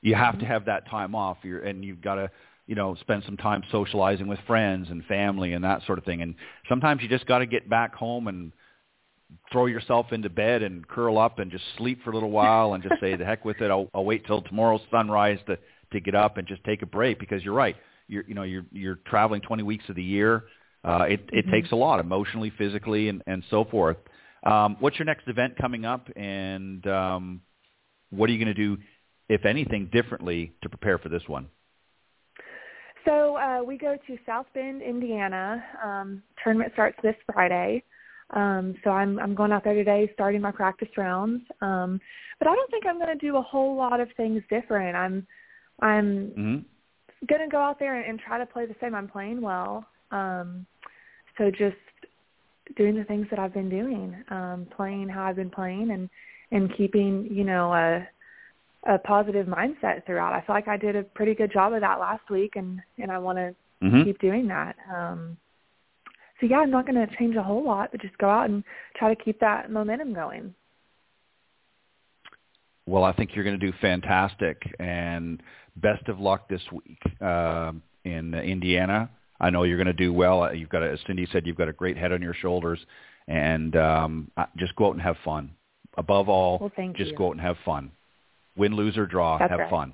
[0.01, 1.37] you have to have that time off.
[1.43, 2.31] You're, and you've got to,
[2.67, 6.21] you know, spend some time socializing with friends and family and that sort of thing.
[6.21, 6.35] And
[6.67, 8.51] sometimes you just got to get back home and
[9.51, 12.83] throw yourself into bed and curl up and just sleep for a little while and
[12.83, 13.69] just say the heck with it.
[13.71, 15.57] I'll, I'll wait till tomorrow's sunrise to
[15.91, 17.75] to get up and just take a break because you're right.
[18.07, 20.45] You're you know you're you're traveling 20 weeks of the year.
[20.83, 21.51] Uh, it it Mhm.
[21.51, 23.97] takes a lot emotionally, physically, and and so forth.
[24.43, 27.41] Um, what's your next event coming up, and um,
[28.11, 28.77] what are you going to do,
[29.29, 31.47] if anything, differently to prepare for this one?
[33.05, 35.63] So uh, we go to South Bend, Indiana.
[35.83, 37.83] Um, tournament starts this Friday.
[38.31, 41.41] Um, so I'm I'm going out there today, starting my practice rounds.
[41.61, 41.99] Um,
[42.37, 44.95] but I don't think I'm going to do a whole lot of things different.
[44.95, 45.25] I'm
[45.81, 47.25] I'm Mm-hmm.
[47.27, 48.93] going to go out there and, and try to play the same.
[48.93, 49.85] I'm playing well.
[50.11, 50.65] Um,
[51.37, 51.77] so just
[52.75, 56.09] doing the things that I've been doing, um, playing how I've been playing, and
[56.51, 58.07] and keeping you know a
[58.87, 60.33] a positive mindset throughout.
[60.33, 63.11] I feel like I did a pretty good job of that last week, and and
[63.11, 64.03] I want to Mm-hmm.
[64.03, 64.75] keep doing that.
[64.93, 65.37] Um,
[66.39, 68.61] so yeah, I'm not going to change a whole lot, but just go out and
[68.97, 70.53] try to keep that momentum going.
[72.85, 75.41] Well, I think you're going to do fantastic, and
[75.77, 79.09] best of luck this week um, in Indiana.
[79.39, 80.53] I know you're going to do well.
[80.53, 82.79] You've got, a, as Cindy said, you've got a great head on your shoulders,
[83.27, 85.51] and um, uh, just go out and have fun.
[85.97, 87.17] Above all, Well, just you.
[87.17, 87.91] go out and have fun.
[88.59, 89.69] Win, lose, or draw, That's have right.
[89.69, 89.93] fun.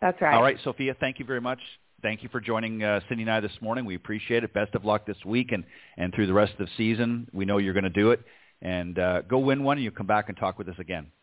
[0.00, 0.34] That's right.
[0.34, 1.58] All right, Sophia, thank you very much.
[2.02, 3.86] Thank you for joining uh, Cindy and I this morning.
[3.86, 4.52] We appreciate it.
[4.52, 5.64] Best of luck this week and,
[5.96, 7.26] and through the rest of the season.
[7.32, 8.20] We know you're going to do it.
[8.60, 11.06] And uh, go win one, and you come back and talk with us again.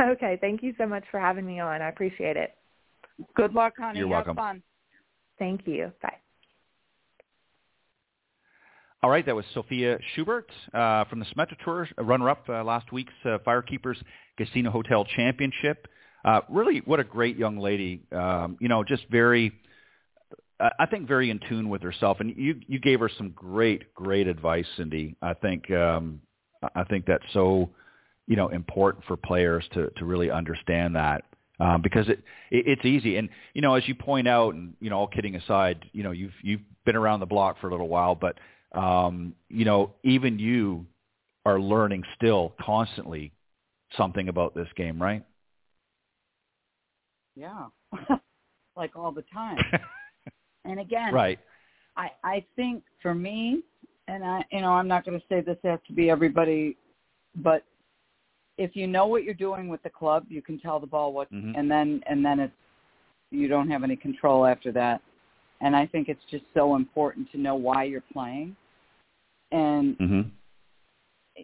[0.00, 0.36] Okay.
[0.40, 1.80] Thank you so much for having me on.
[1.80, 2.56] I appreciate it.
[3.36, 4.00] Good luck, honey.
[4.00, 4.34] You're Have welcome.
[4.34, 4.62] fun.
[5.38, 5.92] Thank you.
[6.02, 6.16] Bye.
[9.04, 13.12] All right, that was Sophia Schubert uh, from the Symetra Tour, runner-up uh, last week's
[13.26, 13.96] uh, Firekeepers
[14.38, 15.88] Casino Hotel Championship.
[16.24, 18.00] Uh, really, what a great young lady.
[18.12, 19.52] Um, you know, just very,
[20.58, 22.20] I I think, very in tune with herself.
[22.20, 25.16] And you you gave her some great, great advice, Cindy.
[25.20, 26.22] I think um,
[26.74, 27.68] I think that's so,
[28.26, 31.24] you know, important for players to to really understand that.
[31.60, 34.88] Um, because it, it it's easy, and you know, as you point out, and you
[34.88, 37.88] know, all kidding aside, you know, you've you've been around the block for a little
[37.88, 38.38] while, but
[38.74, 40.86] um, you know, even you
[41.46, 43.32] are learning still constantly
[43.96, 45.24] something about this game, right?
[47.36, 47.66] Yeah.
[48.76, 49.58] like all the time.
[50.66, 51.38] And again, right.
[51.94, 53.62] I I think for me,
[54.08, 56.78] and I you know I'm not going to say this has to be everybody,
[57.36, 57.64] but
[58.56, 61.30] if you know what you're doing with the club, you can tell the ball what,
[61.30, 61.52] Mhm.
[61.54, 62.54] and then and then it's
[63.30, 65.02] you don't have any control after that.
[65.60, 68.56] And I think it's just so important to know why you're playing,
[69.54, 70.20] and hmm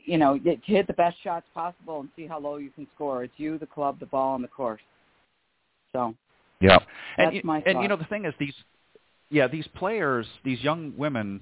[0.07, 3.25] you know to hit the best shots possible and see how low you can score.
[3.25, 4.81] It's you, the club, the ball, and the course.
[5.93, 6.15] So
[6.61, 6.79] Yeah.
[7.19, 8.55] And you- my and you know the thing is these
[9.31, 11.41] yeah, these players, these young women,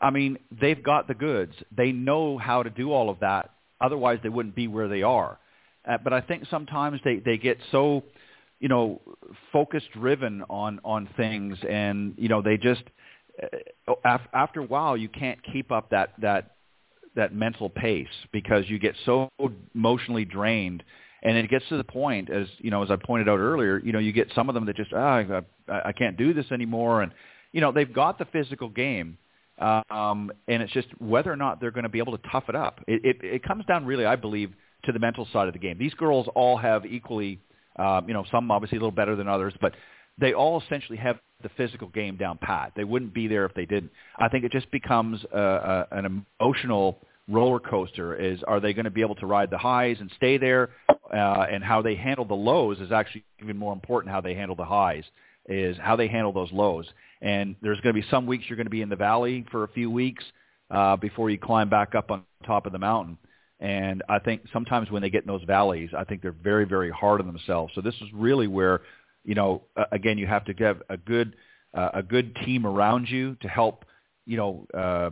[0.00, 1.54] I mean, they've got the goods.
[1.74, 3.50] They know how to do all of that.
[3.80, 5.38] Otherwise, they wouldn't be where they are.
[5.86, 8.04] Uh, but I think sometimes they they get so,
[8.60, 9.00] you know,
[9.52, 12.84] focus driven on on things, and you know they just
[14.04, 16.52] after a while you can't keep up that that
[17.14, 19.28] that mental pace because you get so
[19.74, 20.82] emotionally drained.
[21.24, 23.92] And it gets to the point as you know as i pointed out earlier you
[23.92, 25.22] know you get some of them that just ah,
[25.68, 27.02] I, I can't do this anymore.
[27.02, 27.12] And
[27.52, 29.18] you know they've got the physical game
[29.60, 32.56] um and it's just whether or not they're going to be able to tough it
[32.56, 32.82] up.
[32.88, 34.52] It, it it comes down really i believe
[34.84, 35.78] to the mental side of the game.
[35.78, 37.38] These girls all have equally
[37.76, 39.74] um you know some obviously a little better than others but
[40.18, 42.72] they all essentially have the physical game down pat.
[42.76, 43.90] They wouldn't be there if they didn't.
[44.18, 46.98] I think it just becomes a, a, an emotional
[47.28, 48.14] roller coaster.
[48.14, 50.70] Is are they going to be able to ride the highs and stay there,
[51.12, 54.12] uh, and how they handle the lows is actually even more important.
[54.12, 55.04] How they handle the highs
[55.48, 56.86] is how they handle those lows.
[57.20, 59.64] And there's going to be some weeks you're going to be in the valley for
[59.64, 60.24] a few weeks
[60.70, 63.18] uh, before you climb back up on top of the mountain.
[63.60, 66.90] And I think sometimes when they get in those valleys, I think they're very, very
[66.90, 67.72] hard on themselves.
[67.76, 68.80] So this is really where,
[69.24, 71.36] you know, again, you have to get a good,
[71.74, 73.84] uh, a good team around you to help,
[74.26, 75.10] you know, uh,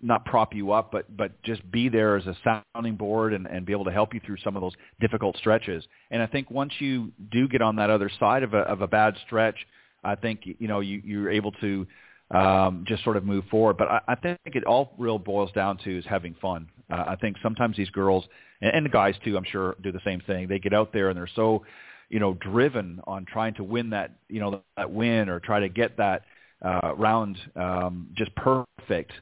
[0.00, 3.66] not prop you up, but but just be there as a sounding board and, and
[3.66, 5.84] be able to help you through some of those difficult stretches.
[6.10, 8.86] And I think once you do get on that other side of a of a
[8.86, 9.56] bad stretch,
[10.04, 11.86] I think you know you you're able to
[12.30, 13.76] um, just sort of move forward.
[13.76, 16.68] But I, I think it all real boils down to is having fun.
[16.90, 18.24] Uh, I think sometimes these girls
[18.60, 20.48] and, and the guys too, I'm sure, do the same thing.
[20.48, 21.64] They get out there and they're so
[22.08, 25.68] you know driven on trying to win that you know that win or try to
[25.68, 26.22] get that
[26.62, 29.12] uh, round um, just perfect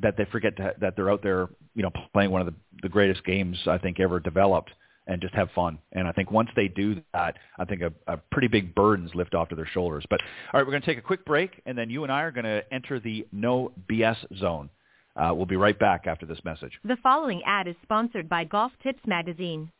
[0.00, 2.88] that they forget to, that they're out there, you know, playing one of the, the
[2.88, 4.70] greatest games I think ever developed
[5.06, 5.78] and just have fun.
[5.92, 9.34] And I think once they do that, I think a, a pretty big burdens lift
[9.34, 10.04] off to their shoulders.
[10.08, 12.22] But all right, we're going to take a quick break, and then you and I
[12.22, 14.70] are going to enter the no BS zone.
[15.16, 16.72] Uh, we'll be right back after this message.
[16.84, 19.70] The following ad is sponsored by Golf Tips Magazine.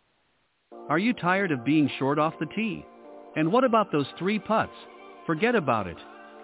[0.88, 2.84] Are you tired of being short off the tee?
[3.36, 4.72] And what about those three putts?
[5.26, 5.96] Forget about it.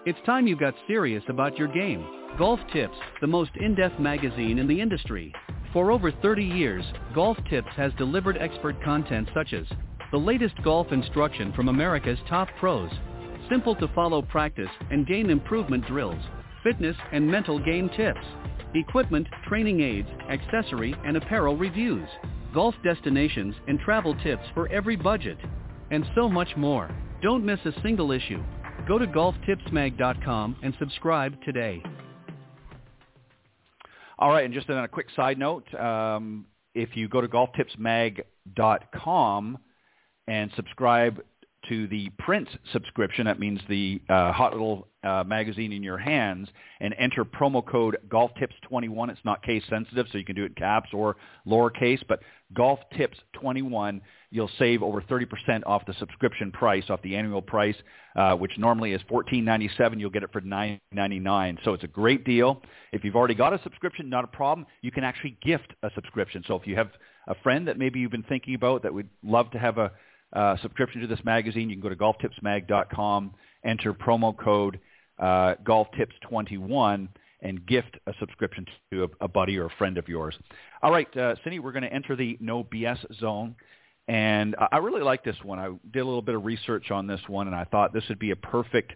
[0.06, 2.06] It's time you got serious about your game.
[2.38, 5.32] Golf Tips, the most in-depth magazine in the industry.
[5.72, 9.66] For over 30 years, Golf Tips has delivered expert content such as
[10.10, 12.90] the latest golf instruction from America's top pros,
[13.50, 16.22] simple to follow practice and game improvement drills,
[16.62, 18.24] fitness and mental game tips,
[18.74, 22.08] equipment, training aids, accessory and apparel reviews,
[22.52, 25.38] golf destinations and travel tips for every budget,
[25.90, 26.94] and so much more.
[27.22, 28.42] Don't miss a single issue.
[28.86, 31.82] Go to golftipsmag.com and subscribe today.
[34.18, 39.58] All right, and just on a quick side note, um, if you go to golftipsmag.com
[40.28, 41.22] and subscribe
[41.68, 46.48] to the print subscription, that means the uh, hot little uh, magazine in your hands,
[46.80, 49.10] and enter promo code GolfTips21.
[49.10, 52.20] It's not case sensitive, so you can do it in caps or lowercase, but
[52.54, 57.74] GolfTips21 you'll save over 30% off the subscription price, off the annual price,
[58.16, 59.98] uh, which normally is $14.97.
[59.98, 61.58] You'll get it for $9.99.
[61.64, 62.62] So it's a great deal.
[62.92, 64.66] If you've already got a subscription, not a problem.
[64.82, 66.44] You can actually gift a subscription.
[66.46, 66.90] So if you have
[67.26, 69.92] a friend that maybe you've been thinking about that would love to have a
[70.32, 74.80] uh, subscription to this magazine, you can go to golftipsmag.com, enter promo code
[75.18, 77.08] uh, golftips21
[77.42, 80.34] and gift a subscription to a, a, buddy or a friend of yours.
[80.82, 83.54] All right, uh, Cindy, we're going to enter the no BS zone.
[84.08, 85.60] And I really like this one.
[85.60, 88.18] I did a little bit of research on this one, and I thought this would
[88.18, 88.92] be a perfect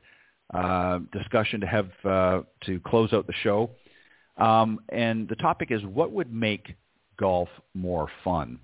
[0.53, 3.71] uh, discussion to have uh, to close out the show.
[4.37, 6.75] Um, and the topic is what would make
[7.17, 8.59] golf more fun?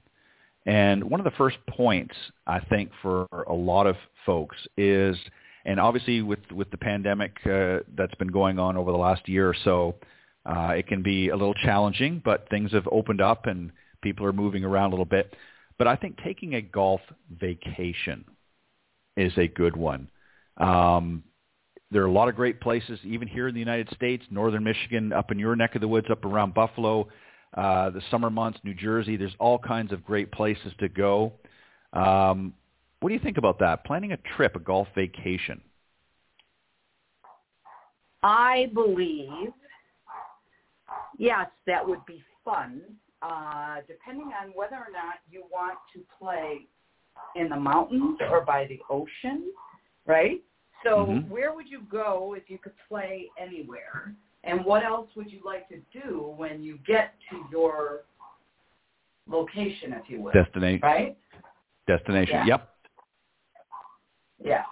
[0.67, 2.15] And one of the first points
[2.47, 3.97] I think for a lot of
[4.27, 5.17] folks is,
[5.65, 9.49] and obviously with with the pandemic uh, that's been going on over the last year
[9.49, 9.95] or so,
[10.47, 12.21] uh, it can be a little challenging.
[12.25, 15.35] But things have opened up and people are moving around a little bit.
[15.79, 18.25] But I think taking a golf vacation
[19.17, 20.11] is a good one.
[20.59, 21.23] Um,
[21.91, 25.13] there are a lot of great places, even here in the United States, northern Michigan,
[25.13, 27.09] up in your neck of the woods, up around Buffalo,
[27.57, 29.17] uh, the summer months, New Jersey.
[29.17, 31.33] There's all kinds of great places to go.
[31.93, 32.55] Um,
[33.01, 33.85] what do you think about that?
[33.85, 35.61] Planning a trip, a golf vacation.
[38.23, 39.53] I believe,
[41.19, 42.83] yes, that would be fun
[43.23, 46.67] uh, depending on whether or not you want to play
[47.37, 49.53] in the mountains or by the ocean,
[50.07, 50.41] right?
[50.85, 51.31] So mm-hmm.
[51.31, 54.15] where would you go if you could play anywhere?
[54.45, 58.03] And what else would you like to do when you get to your
[59.29, 60.33] location, if you will?
[60.33, 60.81] Destination.
[60.83, 61.17] Right?
[61.87, 62.35] Destination.
[62.35, 62.45] Yeah.
[62.47, 62.69] Yep.
[64.43, 64.63] Yeah,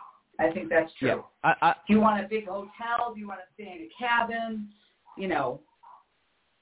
[0.41, 1.09] I think that's true.
[1.09, 1.21] Yeah.
[1.45, 3.13] I, I, do you want a big hotel?
[3.13, 4.69] Do you want to stay in a cabin?
[5.19, 5.61] You know,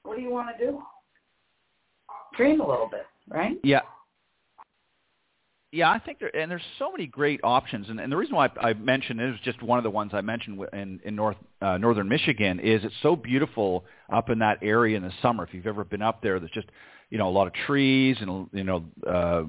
[0.03, 0.83] what do you want to do?
[2.37, 3.59] dream a little bit, right?
[3.63, 3.81] Yeah.
[5.73, 8.47] Yeah, I think there and there's so many great options, and, and the reason why
[8.61, 11.37] I, I mentioned it is just one of the ones I mentioned in in North
[11.61, 15.45] uh, Northern Michigan is it's so beautiful up in that area in the summer.
[15.45, 16.69] If you've ever been up there, there's just
[17.11, 19.43] you know a lot of trees and you know uh,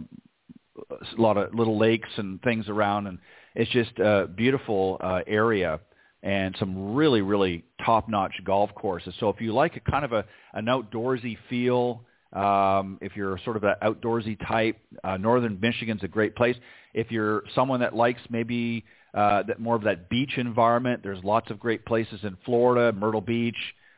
[0.92, 3.20] a lot of little lakes and things around, and
[3.54, 5.80] it's just a beautiful uh, area
[6.24, 9.14] and some really really top notch golf courses.
[9.20, 12.02] So if you like a kind of a an outdoorsy feel
[12.34, 16.56] um, if you're sort of an outdoorsy type, uh, northern Michigan's a great place.
[16.94, 21.50] If you're someone that likes maybe uh, that more of that beach environment, there's lots
[21.50, 23.58] of great places in Florida, Myrtle Beach,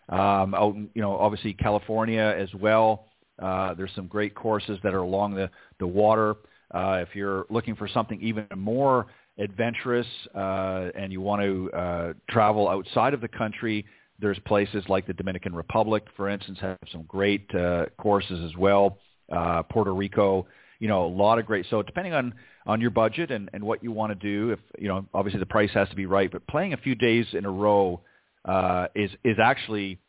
[0.09, 3.05] um, out in, you know obviously California as well.
[3.39, 5.49] Uh, there's some great courses that are along the
[5.79, 6.35] the water.
[6.71, 9.07] Uh, if you're looking for something even more
[9.39, 13.85] adventurous uh, and you want to uh, travel outside of the country,
[14.21, 18.97] there's places like the Dominican Republic, for instance, have some great uh, courses as well.
[19.31, 20.47] Uh, Puerto Rico,
[20.79, 21.65] you know, a lot of great.
[21.69, 22.33] So depending on
[22.65, 25.45] on your budget and, and what you want to do, if you know, obviously the
[25.45, 26.31] price has to be right.
[26.31, 28.01] But playing a few days in a row
[28.45, 29.99] uh, is is actually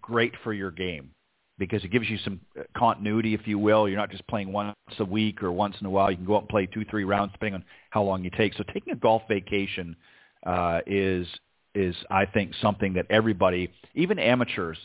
[0.00, 1.10] great for your game
[1.58, 3.88] because it gives you some uh, continuity, if you will.
[3.88, 6.10] You're not just playing once a week or once in a while.
[6.10, 8.54] You can go out and play two, three rounds depending on how long you take.
[8.54, 9.94] So taking a golf vacation
[10.44, 11.26] uh, is
[11.74, 14.78] is I think something that everybody, even amateurs,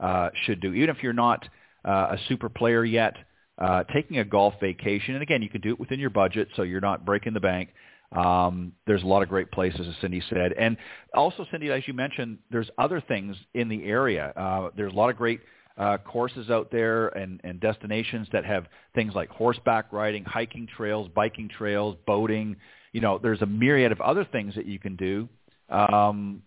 [0.00, 0.72] uh, should do.
[0.72, 1.46] Even if you're not
[1.84, 3.14] uh, a super player yet,
[3.58, 6.62] uh, taking a golf vacation, and again, you can do it within your budget, so
[6.62, 7.70] you're not breaking the bank.
[8.12, 10.76] Um, there's a lot of great places, as Cindy said, and
[11.14, 14.32] also, Cindy, as you mentioned, there's other things in the area.
[14.36, 15.40] Uh, there's a lot of great
[15.76, 21.08] uh, courses out there and, and destinations that have things like horseback riding, hiking trails,
[21.14, 22.56] biking trails, boating.
[22.92, 25.28] You know, there's a myriad of other things that you can do
[25.74, 26.42] um,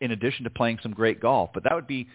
[0.00, 1.50] in addition to playing some great golf.
[1.52, 2.08] But that would be,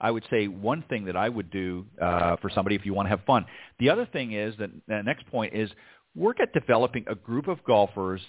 [0.00, 3.06] I would say, one thing that I would do uh, for somebody if you want
[3.06, 3.46] to have fun.
[3.78, 5.70] The other thing is that the next point is
[6.14, 8.20] work at developing a group of golfers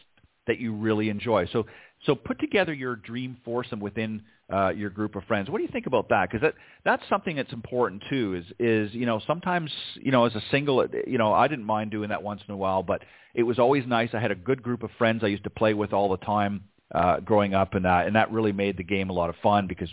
[0.47, 1.47] that you really enjoy.
[1.51, 1.65] So,
[2.05, 4.23] so put together your dream foursome within
[4.53, 5.49] uh, your group of friends.
[5.49, 6.29] What do you think about that?
[6.29, 6.53] Because that
[6.83, 8.35] that's something that's important too.
[8.35, 11.91] Is is you know sometimes you know as a single, you know I didn't mind
[11.91, 13.01] doing that once in a while, but
[13.33, 14.09] it was always nice.
[14.13, 16.65] I had a good group of friends I used to play with all the time
[16.93, 19.67] uh, growing up, and that and that really made the game a lot of fun
[19.67, 19.91] because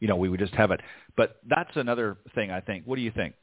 [0.00, 0.80] you know we would just have it.
[1.16, 2.84] But that's another thing I think.
[2.86, 3.34] What do you think?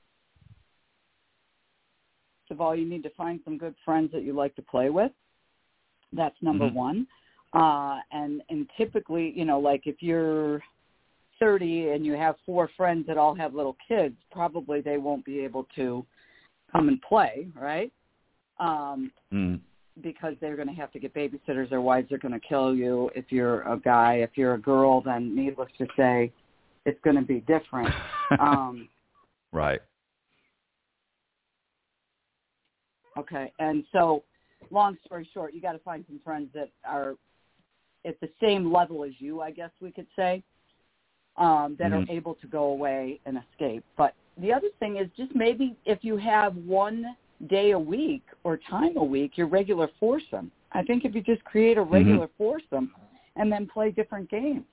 [2.48, 4.90] First of all, you need to find some good friends that you like to play
[4.90, 5.12] with.
[6.14, 6.76] That's number mm-hmm.
[6.76, 7.08] one.
[7.54, 10.62] Uh, and and typically, you know, like if you're
[11.40, 15.40] 30 and you have four friends that all have little kids, probably they won't be
[15.40, 16.06] able to
[16.72, 17.92] come and play, right?
[18.60, 19.60] Um, mm
[20.02, 21.70] because they're going to have to get babysitters.
[21.70, 23.10] Their wives are going to kill you.
[23.16, 26.32] If you're a guy, if you're a girl, then needless to say,
[26.86, 27.94] it's going to be different.
[28.40, 28.88] um,
[29.52, 29.82] right.
[33.18, 34.24] Okay, and so,
[34.72, 37.16] long story short, you got to find some friends that are
[38.06, 40.42] at the same level as you, I guess we could say,
[41.38, 42.10] um, that mm-hmm.
[42.10, 43.84] are able to go away and escape.
[43.98, 47.06] But the other thing is just maybe if you have one
[47.48, 50.52] day a week or time a week, your regular foursome.
[50.72, 52.44] I think if you just create a regular mm-hmm.
[52.44, 52.92] foursome
[53.36, 54.66] and then play different games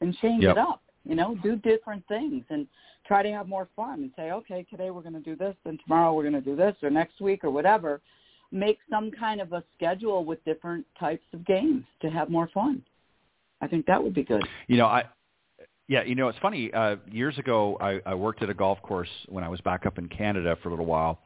[0.00, 0.52] and change yep.
[0.52, 2.66] it up, you know, do different things and
[3.06, 5.80] try to have more fun and say, okay, today we're going to do this and
[5.84, 8.00] tomorrow we're going to do this or next week or whatever.
[8.52, 12.82] Make some kind of a schedule with different types of games to have more fun.
[13.60, 14.46] I think that would be good.
[14.66, 15.04] You know, I
[15.88, 16.72] yeah, you know, it's funny.
[16.72, 19.98] Uh, years ago, I, I worked at a golf course when I was back up
[19.98, 21.20] in Canada for a little while,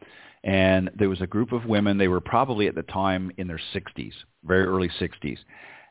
[0.44, 1.96] and there was a group of women.
[1.96, 4.12] They were probably at the time in their 60s,
[4.44, 5.38] very early 60s,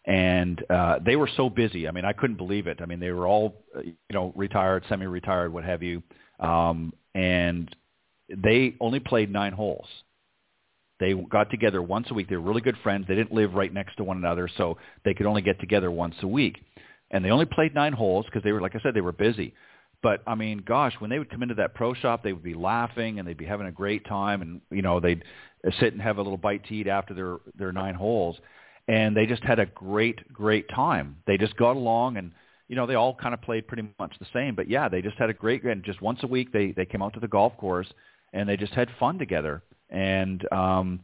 [0.05, 1.87] and uh, they were so busy.
[1.87, 2.79] I mean, I couldn't believe it.
[2.81, 6.03] I mean, they were all, uh, you know, retired, semi-retired, what have you,
[6.39, 7.75] um, and
[8.29, 9.87] they only played nine holes.
[10.99, 12.29] They got together once a week.
[12.29, 13.05] They were really good friends.
[13.07, 16.15] They didn't live right next to one another, so they could only get together once
[16.21, 16.59] a week
[17.11, 19.53] and they only played nine holes because they were, like I said, they were busy.
[20.01, 22.53] But I mean, gosh, when they would come into that pro shop, they would be
[22.53, 25.23] laughing and they'd be having a great time, and you know they'd
[25.79, 28.37] sit and have a little bite to eat after their their nine holes,
[28.87, 31.17] and they just had a great great time.
[31.27, 32.31] They just got along, and
[32.69, 34.55] you know they all kind of played pretty much the same.
[34.55, 37.01] But yeah, they just had a great and just once a week they they came
[37.01, 37.87] out to the golf course
[38.33, 39.63] and they just had fun together.
[39.89, 40.99] And um,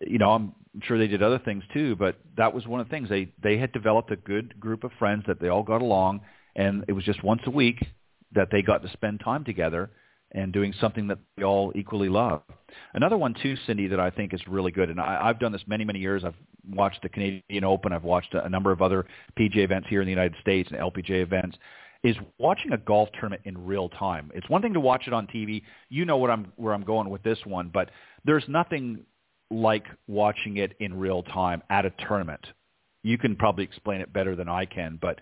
[0.00, 2.90] you know, I'm sure they did other things too, but that was one of the
[2.90, 3.08] things.
[3.08, 6.20] They they had developed a good group of friends that they all got along,
[6.54, 7.84] and it was just once a week
[8.32, 9.90] that they got to spend time together
[10.32, 12.42] and doing something that they all equally love.
[12.94, 15.64] Another one too, Cindy, that I think is really good, and I, I've done this
[15.66, 16.24] many many years.
[16.24, 16.34] I've
[16.68, 17.92] watched the Canadian Open.
[17.92, 19.06] I've watched a, a number of other
[19.38, 21.56] PGA events here in the United States and LPGA events.
[22.04, 24.30] Is watching a golf tournament in real time.
[24.32, 25.62] It's one thing to watch it on TV.
[25.88, 27.90] You know what I'm where I'm going with this one, but
[28.24, 29.04] there's nothing
[29.50, 32.44] like watching it in real time at a tournament.
[33.02, 35.20] You can probably explain it better than I can, but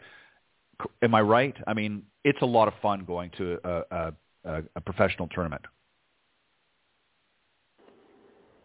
[1.03, 1.55] am I right?
[1.67, 4.13] I mean, it's a lot of fun going to a,
[4.45, 5.63] a, a professional tournament.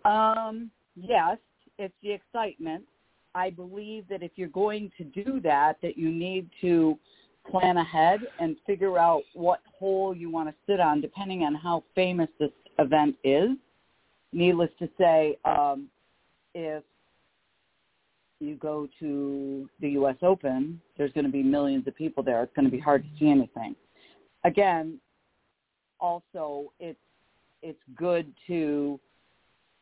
[0.06, 1.38] Um, yes,
[1.78, 2.86] it's the excitement.
[3.36, 6.98] I believe that if you're going to do that, that you need to
[7.50, 11.84] plan ahead and figure out what hole you want to sit on, depending on how
[11.96, 13.50] famous this event is
[14.32, 15.88] needless to say, um,
[16.54, 16.84] if
[18.40, 20.16] you go to the U.S.
[20.22, 22.42] Open, there's going to be millions of people there.
[22.44, 23.76] It's going to be hard to see anything.
[24.46, 25.00] Again,
[26.00, 26.98] also, it's
[27.62, 28.98] it's good to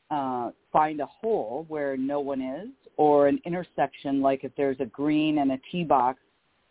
[0.09, 4.85] uh, find a hole where no one is or an intersection like if there's a
[4.85, 6.19] green and a tee box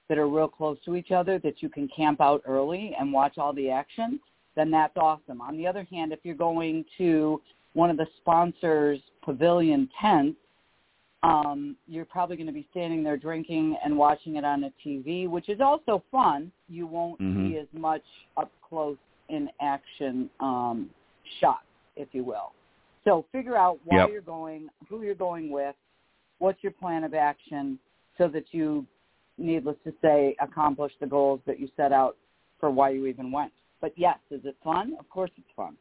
[0.08, 3.38] that are real close to each other that you can camp out early and watch
[3.38, 4.18] all the action,
[4.54, 5.40] then that's awesome.
[5.40, 7.40] On the other hand, if you're going to
[7.76, 10.38] one of the sponsors' pavilion tents,
[11.22, 15.28] um, you're probably going to be standing there drinking and watching it on a TV,
[15.28, 16.50] which is also fun.
[16.70, 17.50] You won't Mhm.
[17.50, 18.04] see as much
[18.38, 18.96] up close
[19.28, 20.88] in action um,
[21.38, 21.66] shots,
[21.96, 22.54] if you will.
[23.04, 24.10] So figure out why Yep.
[24.10, 25.76] you're going, who you're going with,
[26.38, 27.78] what's your plan of action,
[28.16, 28.86] so that you,
[29.36, 32.16] needless to say, accomplish the goals that you set out
[32.58, 33.52] for why you even went.
[33.80, 34.96] But yes, is it fun?
[34.98, 35.76] Of course it's fun.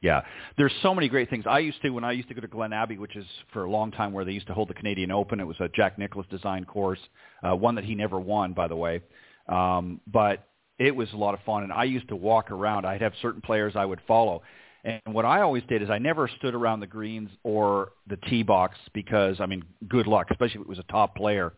[0.00, 0.20] Yeah,
[0.56, 1.44] there's so many great things.
[1.48, 3.70] I used to when I used to go to Glen Abbey, which is for a
[3.70, 5.40] long time where they used to hold the Canadian Open.
[5.40, 7.00] It was a Jack Nicklaus design course,
[7.42, 9.00] uh, one that he never won, by the way.
[9.48, 10.46] Um, but
[10.78, 12.86] it was a lot of fun, and I used to walk around.
[12.86, 14.42] I'd have certain players I would follow,
[14.84, 18.44] and what I always did is I never stood around the greens or the tee
[18.44, 21.52] box because I mean, good luck, especially if it was a top player.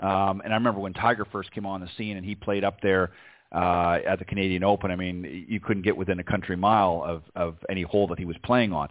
[0.00, 2.80] Um, and I remember when Tiger first came on the scene and he played up
[2.80, 3.12] there
[3.54, 4.90] uh, at the Canadian Open.
[4.90, 8.24] I mean, you couldn't get within a country mile of, of any hole that he
[8.24, 8.88] was playing on.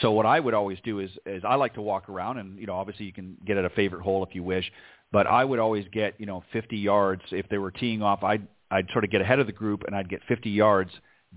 [0.00, 2.66] So what I would always do is, is I like to walk around, and you
[2.66, 4.70] know, obviously you can get at a favorite hole if you wish,
[5.10, 8.22] but I would always get you know 50 yards if they were teeing off.
[8.22, 10.90] I'd I'd sort of get ahead of the group, and I'd get 50 yards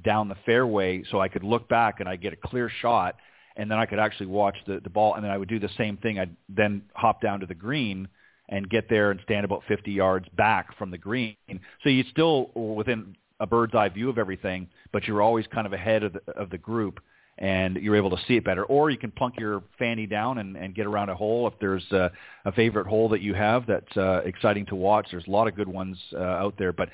[0.03, 3.15] down the fairway, so I could look back and I'd get a clear shot,
[3.55, 5.70] and then I could actually watch the the ball, and then I would do the
[5.78, 6.20] same thing.
[6.20, 8.09] I'd then hop down to the green
[8.49, 11.35] and get there and stand about 50 yards back from the green.
[11.83, 15.73] So you still within a bird's eye view of everything, but you're always kind of
[15.73, 16.99] ahead of the, of the group
[17.39, 18.65] and you're able to see it better.
[18.65, 21.89] Or you can plunk your fanny down and, and get around a hole if there's
[21.91, 22.11] a,
[22.43, 25.07] a favorite hole that you have that's uh, exciting to watch.
[25.09, 26.89] There's a lot of good ones uh, out there, but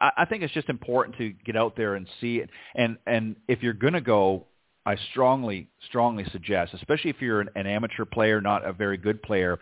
[0.00, 2.48] I, I think it's just important to get out there and see it.
[2.74, 4.46] And and if you're going to go,
[4.86, 9.22] I strongly strongly suggest, especially if you're an, an amateur player, not a very good
[9.22, 9.58] player,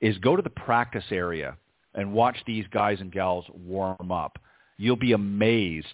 [0.00, 1.56] is go to the practice area
[1.94, 4.38] and watch these guys and gals warm up.
[4.78, 5.86] You'll be amazed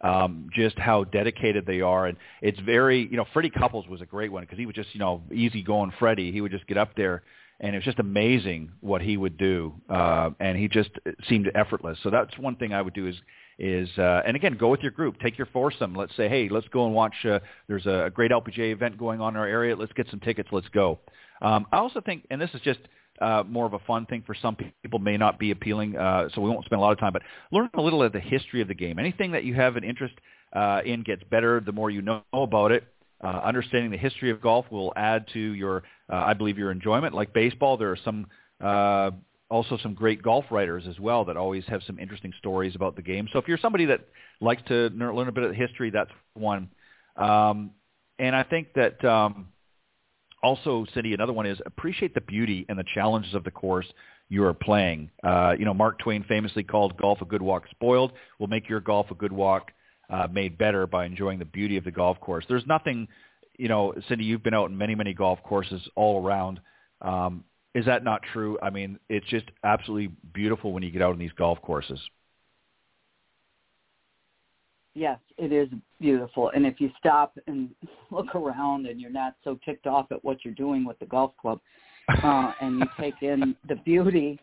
[0.00, 2.06] um, just how dedicated they are.
[2.06, 4.88] And it's very, you know, Freddie Couples was a great one because he was just,
[4.92, 6.30] you know, easy going Freddie.
[6.30, 7.22] He would just get up there
[7.60, 9.72] and it was just amazing what he would do.
[9.88, 10.90] Uh, and he just
[11.28, 11.98] seemed effortless.
[12.02, 13.16] So that's one thing I would do is,
[13.58, 15.18] is uh, and again, go with your group.
[15.20, 15.94] Take your foursome.
[15.94, 17.14] Let's say, hey, let's go and watch.
[17.24, 17.38] Uh,
[17.68, 19.76] there's a great LPGA event going on in our area.
[19.76, 20.48] Let's get some tickets.
[20.50, 20.98] Let's go.
[21.40, 22.80] Um, I also think, and this is just
[23.20, 26.40] uh, more of a fun thing for some people, may not be appealing, uh, so
[26.40, 28.68] we won't spend a lot of time, but learn a little of the history of
[28.68, 28.98] the game.
[28.98, 30.14] Anything that you have an interest
[30.52, 32.84] uh, in gets better the more you know about it.
[33.22, 37.14] Uh, understanding the history of golf will add to your, uh, I believe, your enjoyment.
[37.14, 38.26] Like baseball, there are some
[38.62, 39.12] uh,
[39.50, 43.02] also some great golf writers as well that always have some interesting stories about the
[43.02, 43.28] game.
[43.32, 44.00] So if you're somebody that
[44.40, 46.70] likes to learn a bit of history, that's one.
[47.16, 47.70] Um,
[48.18, 49.48] and I think that um,
[50.44, 53.86] also, Cindy, another one is appreciate the beauty and the challenges of the course
[54.28, 55.10] you are playing.
[55.22, 58.12] Uh, you know, Mark Twain famously called golf a good walk spoiled.
[58.38, 59.72] Will make your golf a good walk
[60.10, 62.44] uh, made better by enjoying the beauty of the golf course.
[62.46, 63.08] There's nothing,
[63.56, 66.60] you know, Cindy, you've been out in many, many golf courses all around.
[67.00, 68.58] Um, is that not true?
[68.62, 71.98] I mean, it's just absolutely beautiful when you get out on these golf courses.
[74.94, 75.68] Yes, it is
[76.00, 76.50] beautiful.
[76.50, 77.70] And if you stop and
[78.10, 81.32] look around and you're not so ticked off at what you're doing with the golf
[81.40, 81.60] club,
[82.22, 84.38] uh, and you take in the beauty,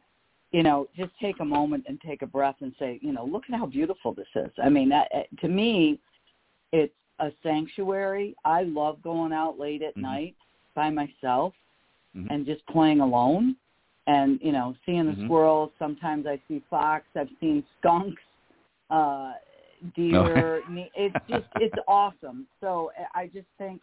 [0.52, 3.43] you know, just take a moment and take a breath and say, you know, look
[3.49, 4.52] at how beautiful this is.
[4.62, 5.08] I mean, that,
[5.39, 5.99] to me,
[6.74, 8.36] it's a sanctuary.
[8.43, 10.02] I love going out late at Mhm.
[10.02, 10.36] night
[10.74, 11.54] by myself
[12.16, 12.28] Mhm.
[12.30, 13.56] and just playing alone
[14.08, 15.26] and, you know, seeing the Mhm.
[15.26, 15.72] squirrels.
[15.80, 17.06] Sometimes I see fox.
[17.16, 18.22] I've seen skunks.
[18.89, 19.34] Uh,
[19.96, 20.62] deer.
[20.70, 22.48] ne- it's just it's awesome.
[22.60, 23.82] So I just think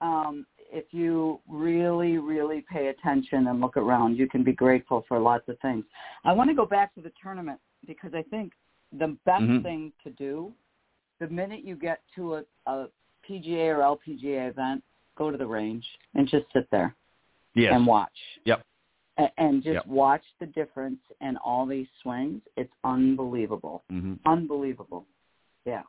[0.00, 5.18] um, if you really really pay attention and look around, you can be grateful for
[5.18, 5.84] lots of things.
[6.24, 8.52] I want to go back to the tournament because I think
[8.92, 9.62] the best Mhm.
[9.62, 10.52] thing to do
[11.20, 12.88] the minute you get to a, a
[13.28, 14.82] PGA or LPGA event,
[15.16, 16.94] go to the range and just sit there
[17.54, 17.72] Yes.
[17.72, 18.62] and watch Yep.
[19.16, 19.86] A- and just Yep.
[19.86, 22.42] watch the difference in all these swings.
[22.56, 25.06] It's unbelievable, hmm unbelievable.
[25.64, 25.82] Yeah.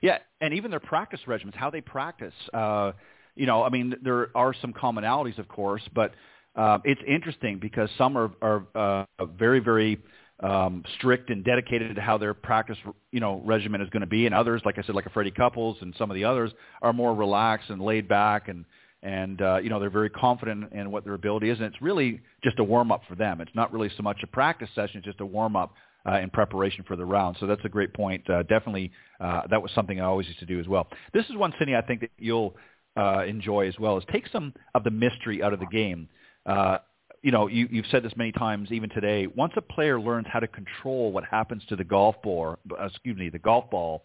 [0.00, 2.34] Yeah, and even their practice regimens, how they practice.
[2.52, 2.92] Uh,
[3.34, 6.12] you know, I mean, there are some commonalities, of course, but
[6.54, 9.98] uh, it's interesting because some are, are uh, very, very
[10.40, 12.76] um, strict and dedicated to how their practice,
[13.10, 15.30] you know, regimen is going to be, and others, like I said, like a Freddie
[15.30, 16.50] Couples and some of the others,
[16.82, 18.64] are more relaxed and laid back, and
[19.04, 22.20] and uh, you know they're very confident in what their ability is, and it's really
[22.42, 23.40] just a warm up for them.
[23.40, 25.74] It's not really so much a practice session; it's just a warm up
[26.06, 27.36] uh, in preparation for the round.
[27.40, 28.28] So that's a great point.
[28.28, 28.90] Uh, definitely,
[29.20, 30.88] uh, that was something I always used to do as well.
[31.12, 32.56] This is one, Cindy, I think that you'll
[32.96, 36.08] uh, enjoy as well, is take some of the mystery out of the game.
[36.44, 36.78] Uh,
[37.22, 39.28] you know, you, you've said this many times, even today.
[39.28, 43.16] Once a player learns how to control what happens to the golf ball, uh, excuse
[43.16, 44.04] me, the golf ball,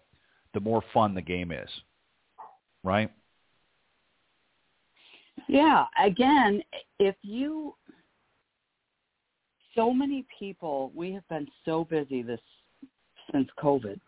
[0.54, 1.70] the more fun the game is.
[2.84, 3.12] Right?
[5.48, 5.86] Yeah.
[6.02, 6.62] Again,
[7.00, 7.74] if you
[9.78, 12.42] so many people, we have been so busy this
[13.32, 14.00] since COVID,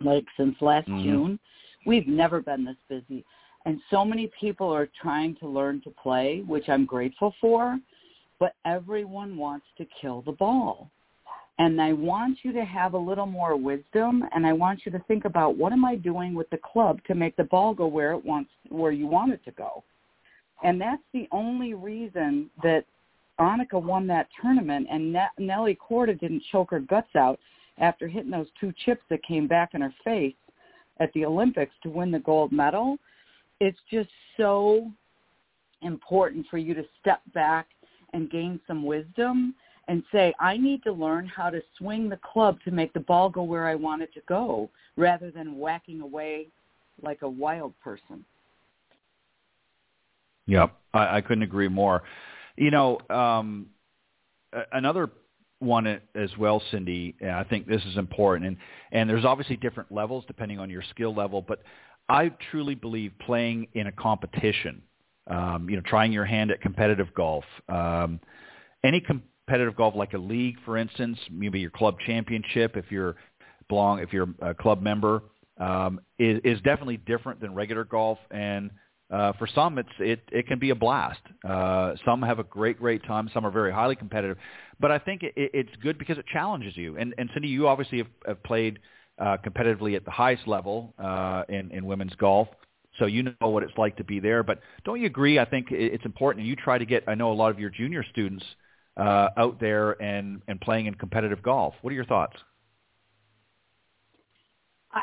[0.00, 1.04] like since last mm-hmm.
[1.04, 1.38] June.
[1.86, 3.24] We've never been this busy.
[3.64, 7.78] And so many people are trying to learn to play, which I'm grateful for,
[8.40, 10.90] but everyone wants to kill the ball.
[11.58, 14.98] And I want you to have a little more wisdom and I want you to
[15.06, 18.12] think about what am I doing with the club to make the ball go where
[18.12, 19.84] it wants where you want it to go.
[20.64, 22.84] And that's the only reason that
[23.40, 27.40] Annika won that tournament and Nelly Korda didn't choke her guts out
[27.78, 30.34] after hitting those two chips that came back in her face
[31.00, 32.96] at the Olympics to win the gold medal.
[33.60, 34.90] It's just so
[35.82, 37.66] important for you to step back
[38.12, 39.54] and gain some wisdom
[39.88, 43.28] and say, I need to learn how to swing the club to make the ball
[43.28, 46.48] go where I want it to go rather than whacking away
[47.02, 48.24] like a wild person.
[50.46, 52.02] Yep, I, I couldn't agree more.
[52.56, 53.66] You know, um,
[54.72, 55.10] another
[55.58, 57.16] one as well, Cindy.
[57.24, 58.56] I think this is important, and
[58.92, 61.62] and there's obviously different levels depending on your skill level, but
[62.08, 64.82] I truly believe playing in a competition,
[65.26, 68.20] um, you know, trying your hand at competitive golf, um,
[68.84, 73.16] any competitive golf like a league, for instance, maybe your club championship, if you're
[73.68, 75.22] belong, if you're a club member,
[75.58, 78.70] um, is, is definitely different than regular golf and
[79.14, 81.20] uh, for some, it's it it can be a blast.
[81.48, 83.30] Uh, some have a great great time.
[83.32, 84.36] Some are very highly competitive,
[84.80, 86.98] but I think it, it's good because it challenges you.
[86.98, 88.80] And and Cindy, you obviously have, have played
[89.20, 92.48] uh, competitively at the highest level uh, in in women's golf,
[92.98, 94.42] so you know what it's like to be there.
[94.42, 95.38] But don't you agree?
[95.38, 97.04] I think it's important, you try to get.
[97.06, 98.44] I know a lot of your junior students
[98.96, 101.74] uh, out there and and playing in competitive golf.
[101.82, 102.36] What are your thoughts?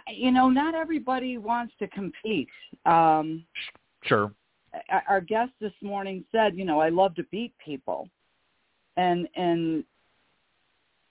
[0.08, 2.50] You know, not everybody wants to compete.
[2.86, 3.46] Um,
[4.04, 4.32] Sure.
[5.08, 8.10] Our guest this morning said, you know, I love to beat people.
[8.98, 9.84] And and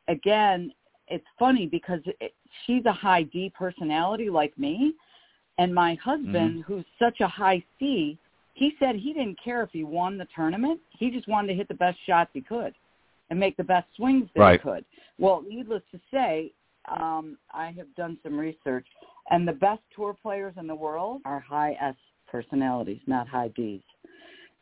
[0.08, 0.72] again,
[1.08, 2.34] it's funny because it,
[2.66, 4.94] she's a high D personality like me,
[5.58, 6.72] and my husband, mm-hmm.
[6.72, 8.18] who's such a high C,
[8.54, 10.80] he said he didn't care if he won the tournament.
[10.90, 12.74] He just wanted to hit the best shots he could
[13.30, 14.60] and make the best swings that right.
[14.60, 14.84] he could.
[15.18, 16.52] Well, needless to say,
[16.88, 18.86] um, I have done some research,
[19.30, 21.94] and the best tour players in the world are high S
[22.30, 23.82] personalities, not high Ds.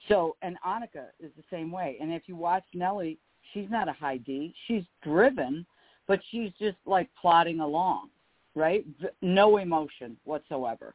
[0.08, 1.96] So, and Annika is the same way.
[2.00, 3.18] And if you watch Nelly,
[3.52, 4.54] she's not a high D.
[4.66, 5.66] She's driven,
[6.06, 8.08] but she's just like plodding along,
[8.54, 8.86] right?
[9.22, 10.94] No emotion whatsoever.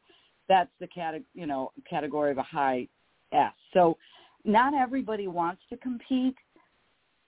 [0.49, 2.88] That's the cate- you know category of a high
[3.32, 3.53] S.
[3.74, 3.97] So,
[4.45, 6.36] not everybody wants to compete.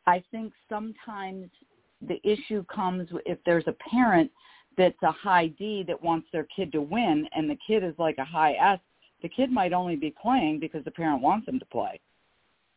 [0.08, 1.50] I think sometimes
[2.02, 4.30] the issue comes if there's a parent
[4.78, 8.18] that's a high D that wants their kid to win and the kid is like
[8.18, 8.80] a high S
[9.22, 12.00] the kid might only be playing because the parent wants him to play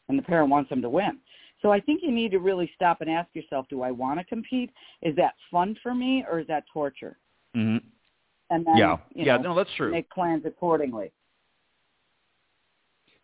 [0.08, 1.18] and the parent wants him to win.
[1.60, 4.24] So I think you need to really stop and ask yourself, do I want to
[4.24, 4.70] compete?
[5.02, 7.18] Is that fun for me or is that torture?
[7.56, 7.84] Mm-hmm.
[8.50, 9.90] And then, yeah, yeah, know, no, that's true.
[9.90, 11.12] Make plans accordingly.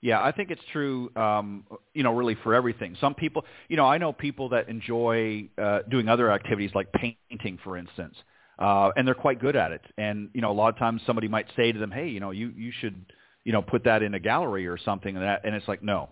[0.03, 1.11] Yeah, I think it's true.
[1.17, 2.95] Um, you know, really for everything.
[3.01, 7.59] Some people, you know, I know people that enjoy uh, doing other activities like painting,
[7.65, 8.15] for instance
[8.59, 9.83] uh, and they're quite good at it.
[9.99, 12.31] And you know, a lot of times somebody might say to them, "Hey, you know,
[12.31, 13.13] you you should
[13.45, 16.11] you know put that in a gallery or something." And that, and it's like, no,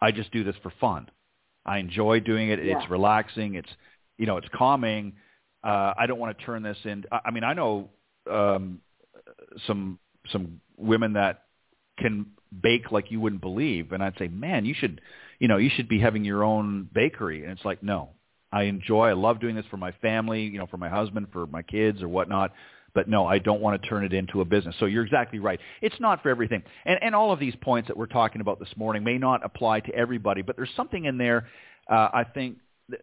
[0.00, 1.10] I just do this for fun.
[1.64, 2.64] I enjoy doing it.
[2.64, 2.78] Yeah.
[2.78, 3.54] It's relaxing.
[3.54, 3.70] It's
[4.18, 5.14] you know, it's calming.
[5.64, 7.08] Uh, I don't want to turn this into.
[7.12, 7.90] I mean, I know
[8.30, 8.80] um,
[9.66, 9.98] some
[10.30, 11.42] some women that
[11.98, 12.26] can
[12.62, 15.00] bake like you wouldn't believe, and I'd say, man, you should,
[15.38, 17.42] you know, you should be having your own bakery.
[17.42, 18.10] And it's like, no,
[18.52, 19.08] I enjoy.
[19.08, 22.02] I love doing this for my family, you know, for my husband, for my kids,
[22.02, 22.52] or whatnot.
[22.94, 24.74] But no, I don't want to turn it into a business.
[24.80, 25.60] So you're exactly right.
[25.82, 26.62] It's not for everything.
[26.86, 29.80] And, and all of these points that we're talking about this morning may not apply
[29.80, 31.46] to everybody, but there's something in there.
[31.90, 32.56] Uh, I think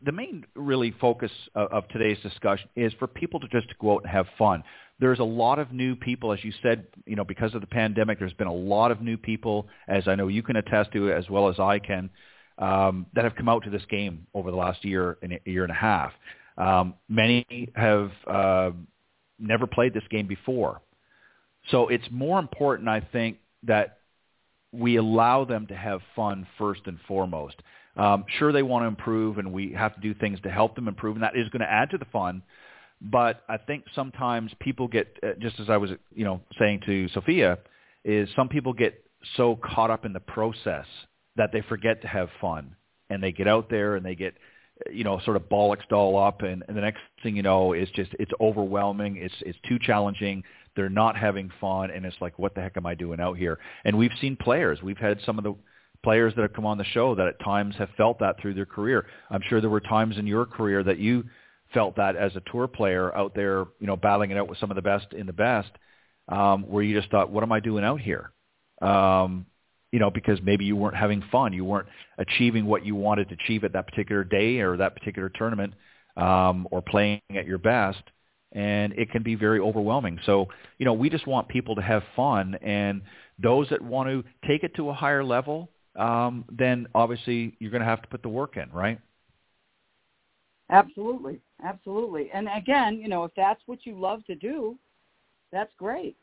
[0.04, 4.04] the main really focus of, of today's discussion is for people to just go out
[4.04, 4.64] and have fun.
[5.00, 8.18] There's a lot of new people, as you said, you know, because of the pandemic.
[8.18, 11.30] There's been a lot of new people, as I know you can attest to, as
[11.30, 12.10] well as I can
[12.58, 15.64] um, that have come out to this game over the last year and a year
[15.64, 16.12] and a half.
[16.58, 18.72] Um, many have uh,
[19.40, 20.82] never played this game before.
[21.72, 24.00] So it's more important, I think, that
[24.72, 27.56] we allow them to have fun first and foremost.
[27.96, 30.88] Um, sure, they want to improve, and we have to do things to help them
[30.88, 32.42] improve, and that is going to add to the fun.
[33.02, 37.08] But I think sometimes people get, uh, just as I was, you know, saying to
[37.10, 37.60] Sophia,
[38.04, 39.04] is some people get
[39.38, 40.86] so caught up in the process
[41.36, 42.76] that they forget to have fun,
[43.10, 44.36] and they get out there and they get,
[44.92, 47.90] you know, sort of bollocks all up, and, and the next thing you know is
[47.96, 50.44] just it's overwhelming, it's it's too challenging.
[50.76, 53.60] They're not having fun, and it's like, what the heck am I doing out here?
[53.86, 54.82] And we've seen players.
[54.82, 55.56] We've had some of the
[56.04, 58.66] players that have come on the show that at times have felt that through their
[58.66, 59.06] career.
[59.30, 61.26] I'm sure there were times in your career that you
[61.74, 64.70] felt that as a tour player out there, you know, battling it out with some
[64.70, 65.72] of the best in the best,
[66.28, 68.32] um, where you just thought, what am I doing out here?
[68.82, 69.46] Um,
[69.94, 71.88] you know, because maybe you weren't having fun, you weren't
[72.18, 75.72] achieving what you wanted to achieve at that particular day or that particular tournament,
[76.18, 78.02] um, or playing at your best,
[78.54, 80.20] and it can be very overwhelming.
[80.26, 80.48] So,
[80.80, 83.04] you know, we just want people to have fun, and
[83.38, 87.82] those that want to take it to a higher level, um, then obviously you're going
[87.82, 89.00] to have to put the work in, right?
[90.72, 92.32] Absolutely, absolutely.
[92.34, 94.76] And again, you know, if that's what you love to do,
[95.52, 96.18] that's great.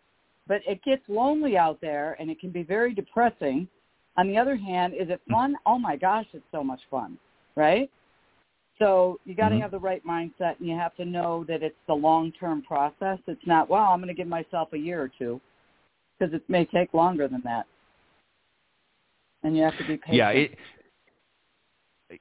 [0.47, 3.69] But it gets lonely out there, and it can be very depressing.
[4.17, 5.55] On the other hand, is it fun?
[5.67, 7.19] Oh my gosh, it's so much fun,
[7.57, 7.91] right?
[8.79, 9.63] So you got to mm-hmm.
[9.63, 13.19] have the right mindset, and you have to know that it's the long-term process.
[13.27, 15.41] It's not, well, I'm going to give myself a year or two,
[16.19, 17.67] because it may take longer than that
[19.43, 20.17] and you have to be patient.
[20.17, 20.57] Yeah, it,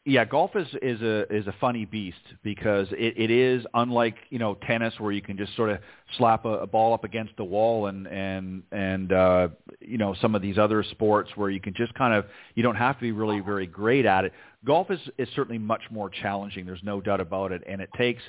[0.06, 4.38] yeah, golf is is a is a funny beast because it, it is unlike you
[4.38, 5.80] know tennis where you can just sort of
[6.18, 9.48] slap a, a ball up against the wall and and and uh,
[9.80, 12.26] you know some of these other sports where you can just kind of
[12.56, 14.34] you don't have to be really very great at it.
[14.64, 16.66] Golf is is certainly much more challenging.
[16.66, 18.22] There's no doubt about it, and it takes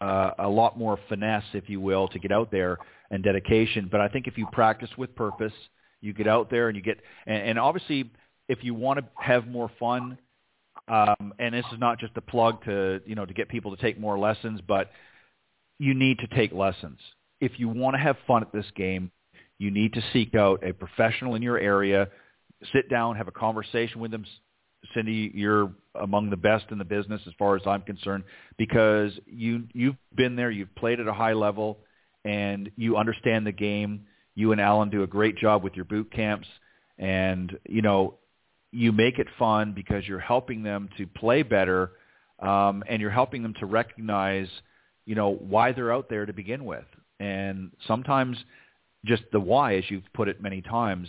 [0.00, 2.78] uh, a lot more finesse, if you will, to get out there
[3.10, 3.88] and dedication.
[3.90, 5.52] But I think if you practice with purpose,
[6.00, 8.10] you get out there and you get, and, and obviously,
[8.48, 10.18] if you want to have more fun,
[10.88, 13.82] um, and this is not just a plug to you know to get people to
[13.82, 14.90] take more lessons, but
[15.78, 16.98] you need to take lessons.
[17.40, 19.10] If you want to have fun at this game,
[19.58, 22.08] you need to seek out a professional in your area,
[22.72, 24.24] sit down, have a conversation with them.
[24.94, 28.24] Cindy, you're among the best in the business as far as I'm concerned
[28.58, 31.78] because you you've been there, you've played at a high level,
[32.24, 36.10] and you understand the game you and Alan do a great job with your boot
[36.12, 36.48] camps,
[36.98, 38.14] and you know
[38.74, 41.92] you make it fun because you're helping them to play better,
[42.40, 44.48] um, and you're helping them to recognize,
[45.06, 46.84] you know, why they're out there to begin with.
[47.20, 48.36] And sometimes
[49.04, 51.08] just the why, as you've put it many times,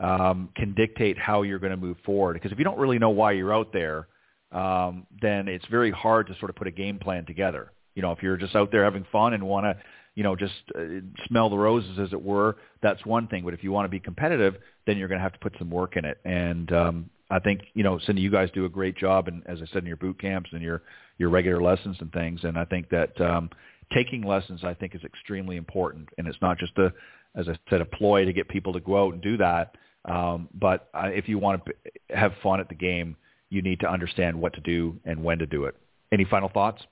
[0.00, 2.34] um, can dictate how you're going to move forward.
[2.34, 4.06] Because if you don't really know why you're out there,
[4.52, 7.72] um, then it's very hard to sort of put a game plan together.
[7.94, 9.76] You know, if you're just out there having fun and want to
[10.14, 13.44] you know, just uh, smell the roses, as it were, that's one thing.
[13.44, 14.56] But if you want to be competitive,
[14.86, 16.18] then you're going to have to put some work in it.
[16.24, 19.58] And um, I think, you know, Cindy, you guys do a great job, and as
[19.62, 20.82] I said, in your boot camps and your
[21.18, 22.40] your regular lessons and things.
[22.44, 23.50] And I think that um,
[23.92, 26.08] taking lessons, I think, is extremely important.
[26.16, 26.92] And it's not just a,
[27.34, 29.76] as I said, a ploy to get people to go out and do that.
[30.06, 31.72] Um, but uh, if you want to
[32.16, 33.16] have fun at the game,
[33.50, 35.76] you need to understand what to do and when to do it.
[36.10, 36.82] Any final thoughts?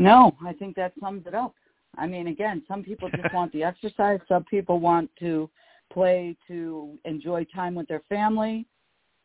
[0.00, 1.54] No, I think that sums it up.
[1.98, 4.18] I mean, again, some people just want the exercise.
[4.28, 5.50] Some people want to
[5.92, 8.64] play to enjoy time with their family.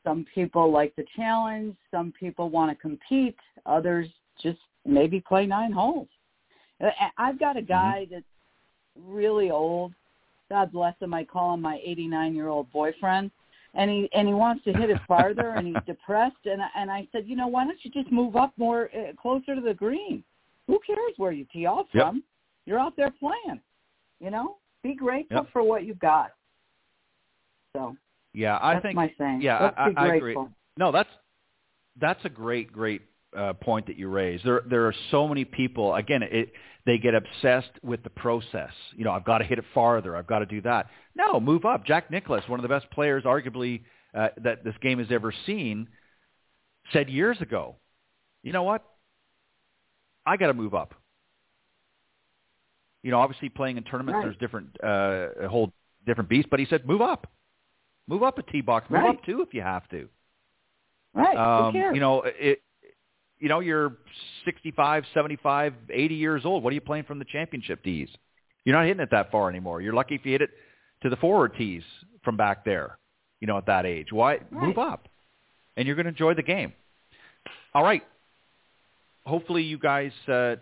[0.04, 1.78] Some people like the challenge.
[1.92, 3.38] Some people want to compete.
[3.66, 4.10] Others
[4.42, 6.10] just maybe play nine holes.
[7.18, 7.68] I've got a mm-hmm.
[7.68, 8.26] guy that's
[9.02, 9.94] really old.
[10.50, 11.14] God bless him.
[11.14, 13.32] I call him my 89 year old boyfriend.
[13.76, 16.46] And he and he wants to hit it farther, and he's depressed.
[16.46, 19.56] And and I said, you know, why don't you just move up more uh, closer
[19.56, 20.24] to the green?
[20.68, 22.06] Who cares where you tee off yep.
[22.06, 22.24] from?
[22.66, 23.62] You're out there playing.
[24.20, 25.48] You know, be grateful yep.
[25.52, 26.32] for what you've got.
[27.76, 27.96] So
[28.34, 29.42] yeah, I think my saying.
[29.42, 30.38] Yeah, I, be I agree.
[30.78, 31.10] No, that's
[32.00, 33.02] that's a great, great
[33.36, 34.42] uh, point that you raise.
[34.44, 35.96] There, there are so many people.
[35.96, 36.52] Again, it,
[36.86, 38.72] they get obsessed with the process.
[38.96, 40.16] You know, I've got to hit it farther.
[40.16, 40.88] I've got to do that.
[41.16, 41.86] No, move up.
[41.86, 43.82] Jack Nicklaus, one of the best players, arguably
[44.14, 45.88] uh, that this game has ever seen,
[46.94, 47.76] said years ago,
[48.44, 48.84] you know what?
[50.26, 50.94] I got to move up.
[53.04, 54.24] You know, obviously playing in tournaments, right.
[54.24, 55.72] there's different, uh, a whole
[56.06, 56.50] different beast.
[56.50, 57.28] But he said, move up,
[58.08, 59.10] move up a tee box, move right.
[59.10, 60.10] up two if you have to.
[61.14, 61.38] Right.
[61.38, 62.62] Um, You know, it.
[63.38, 63.98] You know, you're
[64.46, 66.64] 65, 75, 80 years old.
[66.64, 68.08] What are you playing from the championship tees?
[68.64, 69.82] You're not hitting it that far anymore.
[69.82, 70.52] You're lucky if you hit it
[71.04, 71.84] to the forward tees
[72.24, 72.98] from back there.
[73.42, 74.52] You know, at that age, why right.
[74.52, 75.10] move up?
[75.76, 76.74] And you're going to enjoy the game.
[77.74, 78.02] All right,
[79.26, 80.56] hopefully you guys uh,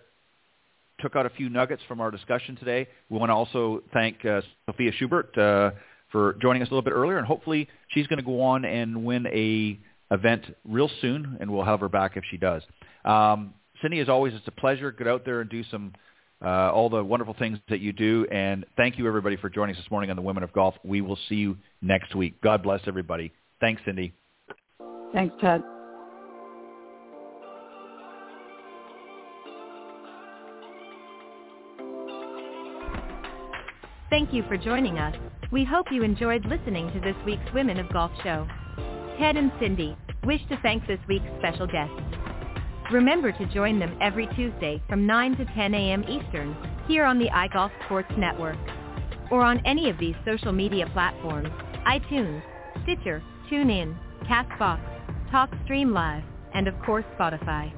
[0.99, 2.87] took out a few nuggets from our discussion today.
[3.09, 5.71] We want to also thank uh, Sophia Schubert uh,
[6.11, 9.03] for joining us a little bit earlier, and hopefully she's going to go on and
[9.03, 9.79] win a
[10.13, 12.61] event real soon, and we'll have her back if she does.
[13.03, 14.91] Um, Cindy, as always, it's a pleasure.
[14.91, 15.93] Get out there and do some
[16.43, 18.27] uh, all the wonderful things that you do.
[18.31, 20.75] And thank you, everybody, for joining us this morning on the Women of Golf.
[20.83, 22.39] We will see you next week.
[22.41, 23.31] God bless everybody.
[23.59, 24.13] Thanks, Cindy.
[25.13, 25.63] Thanks, Ted.
[34.13, 35.15] Thank you for joining us.
[35.51, 38.47] We hope you enjoyed listening to this week's Women of Golf show.
[39.17, 41.99] Ted and Cindy wish to thank this week's special guests.
[42.91, 46.03] Remember to join them every Tuesday from 9 to 10 a.m.
[46.03, 46.55] Eastern
[46.87, 48.59] here on the iGolf Sports Network
[49.31, 51.49] or on any of these social media platforms,
[51.87, 52.43] iTunes,
[52.83, 54.79] Stitcher, TuneIn, CastBox,
[55.31, 57.73] TalkStream Live, and of course Spotify.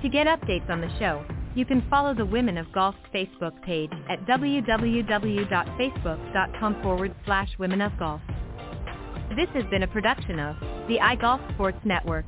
[0.00, 3.92] To get updates on the show, you can follow the Women of Golf Facebook page
[4.08, 8.20] at www.facebook.com forward slash Women of Golf.
[9.36, 10.56] This has been a production of
[10.88, 12.26] the iGolf Sports Network.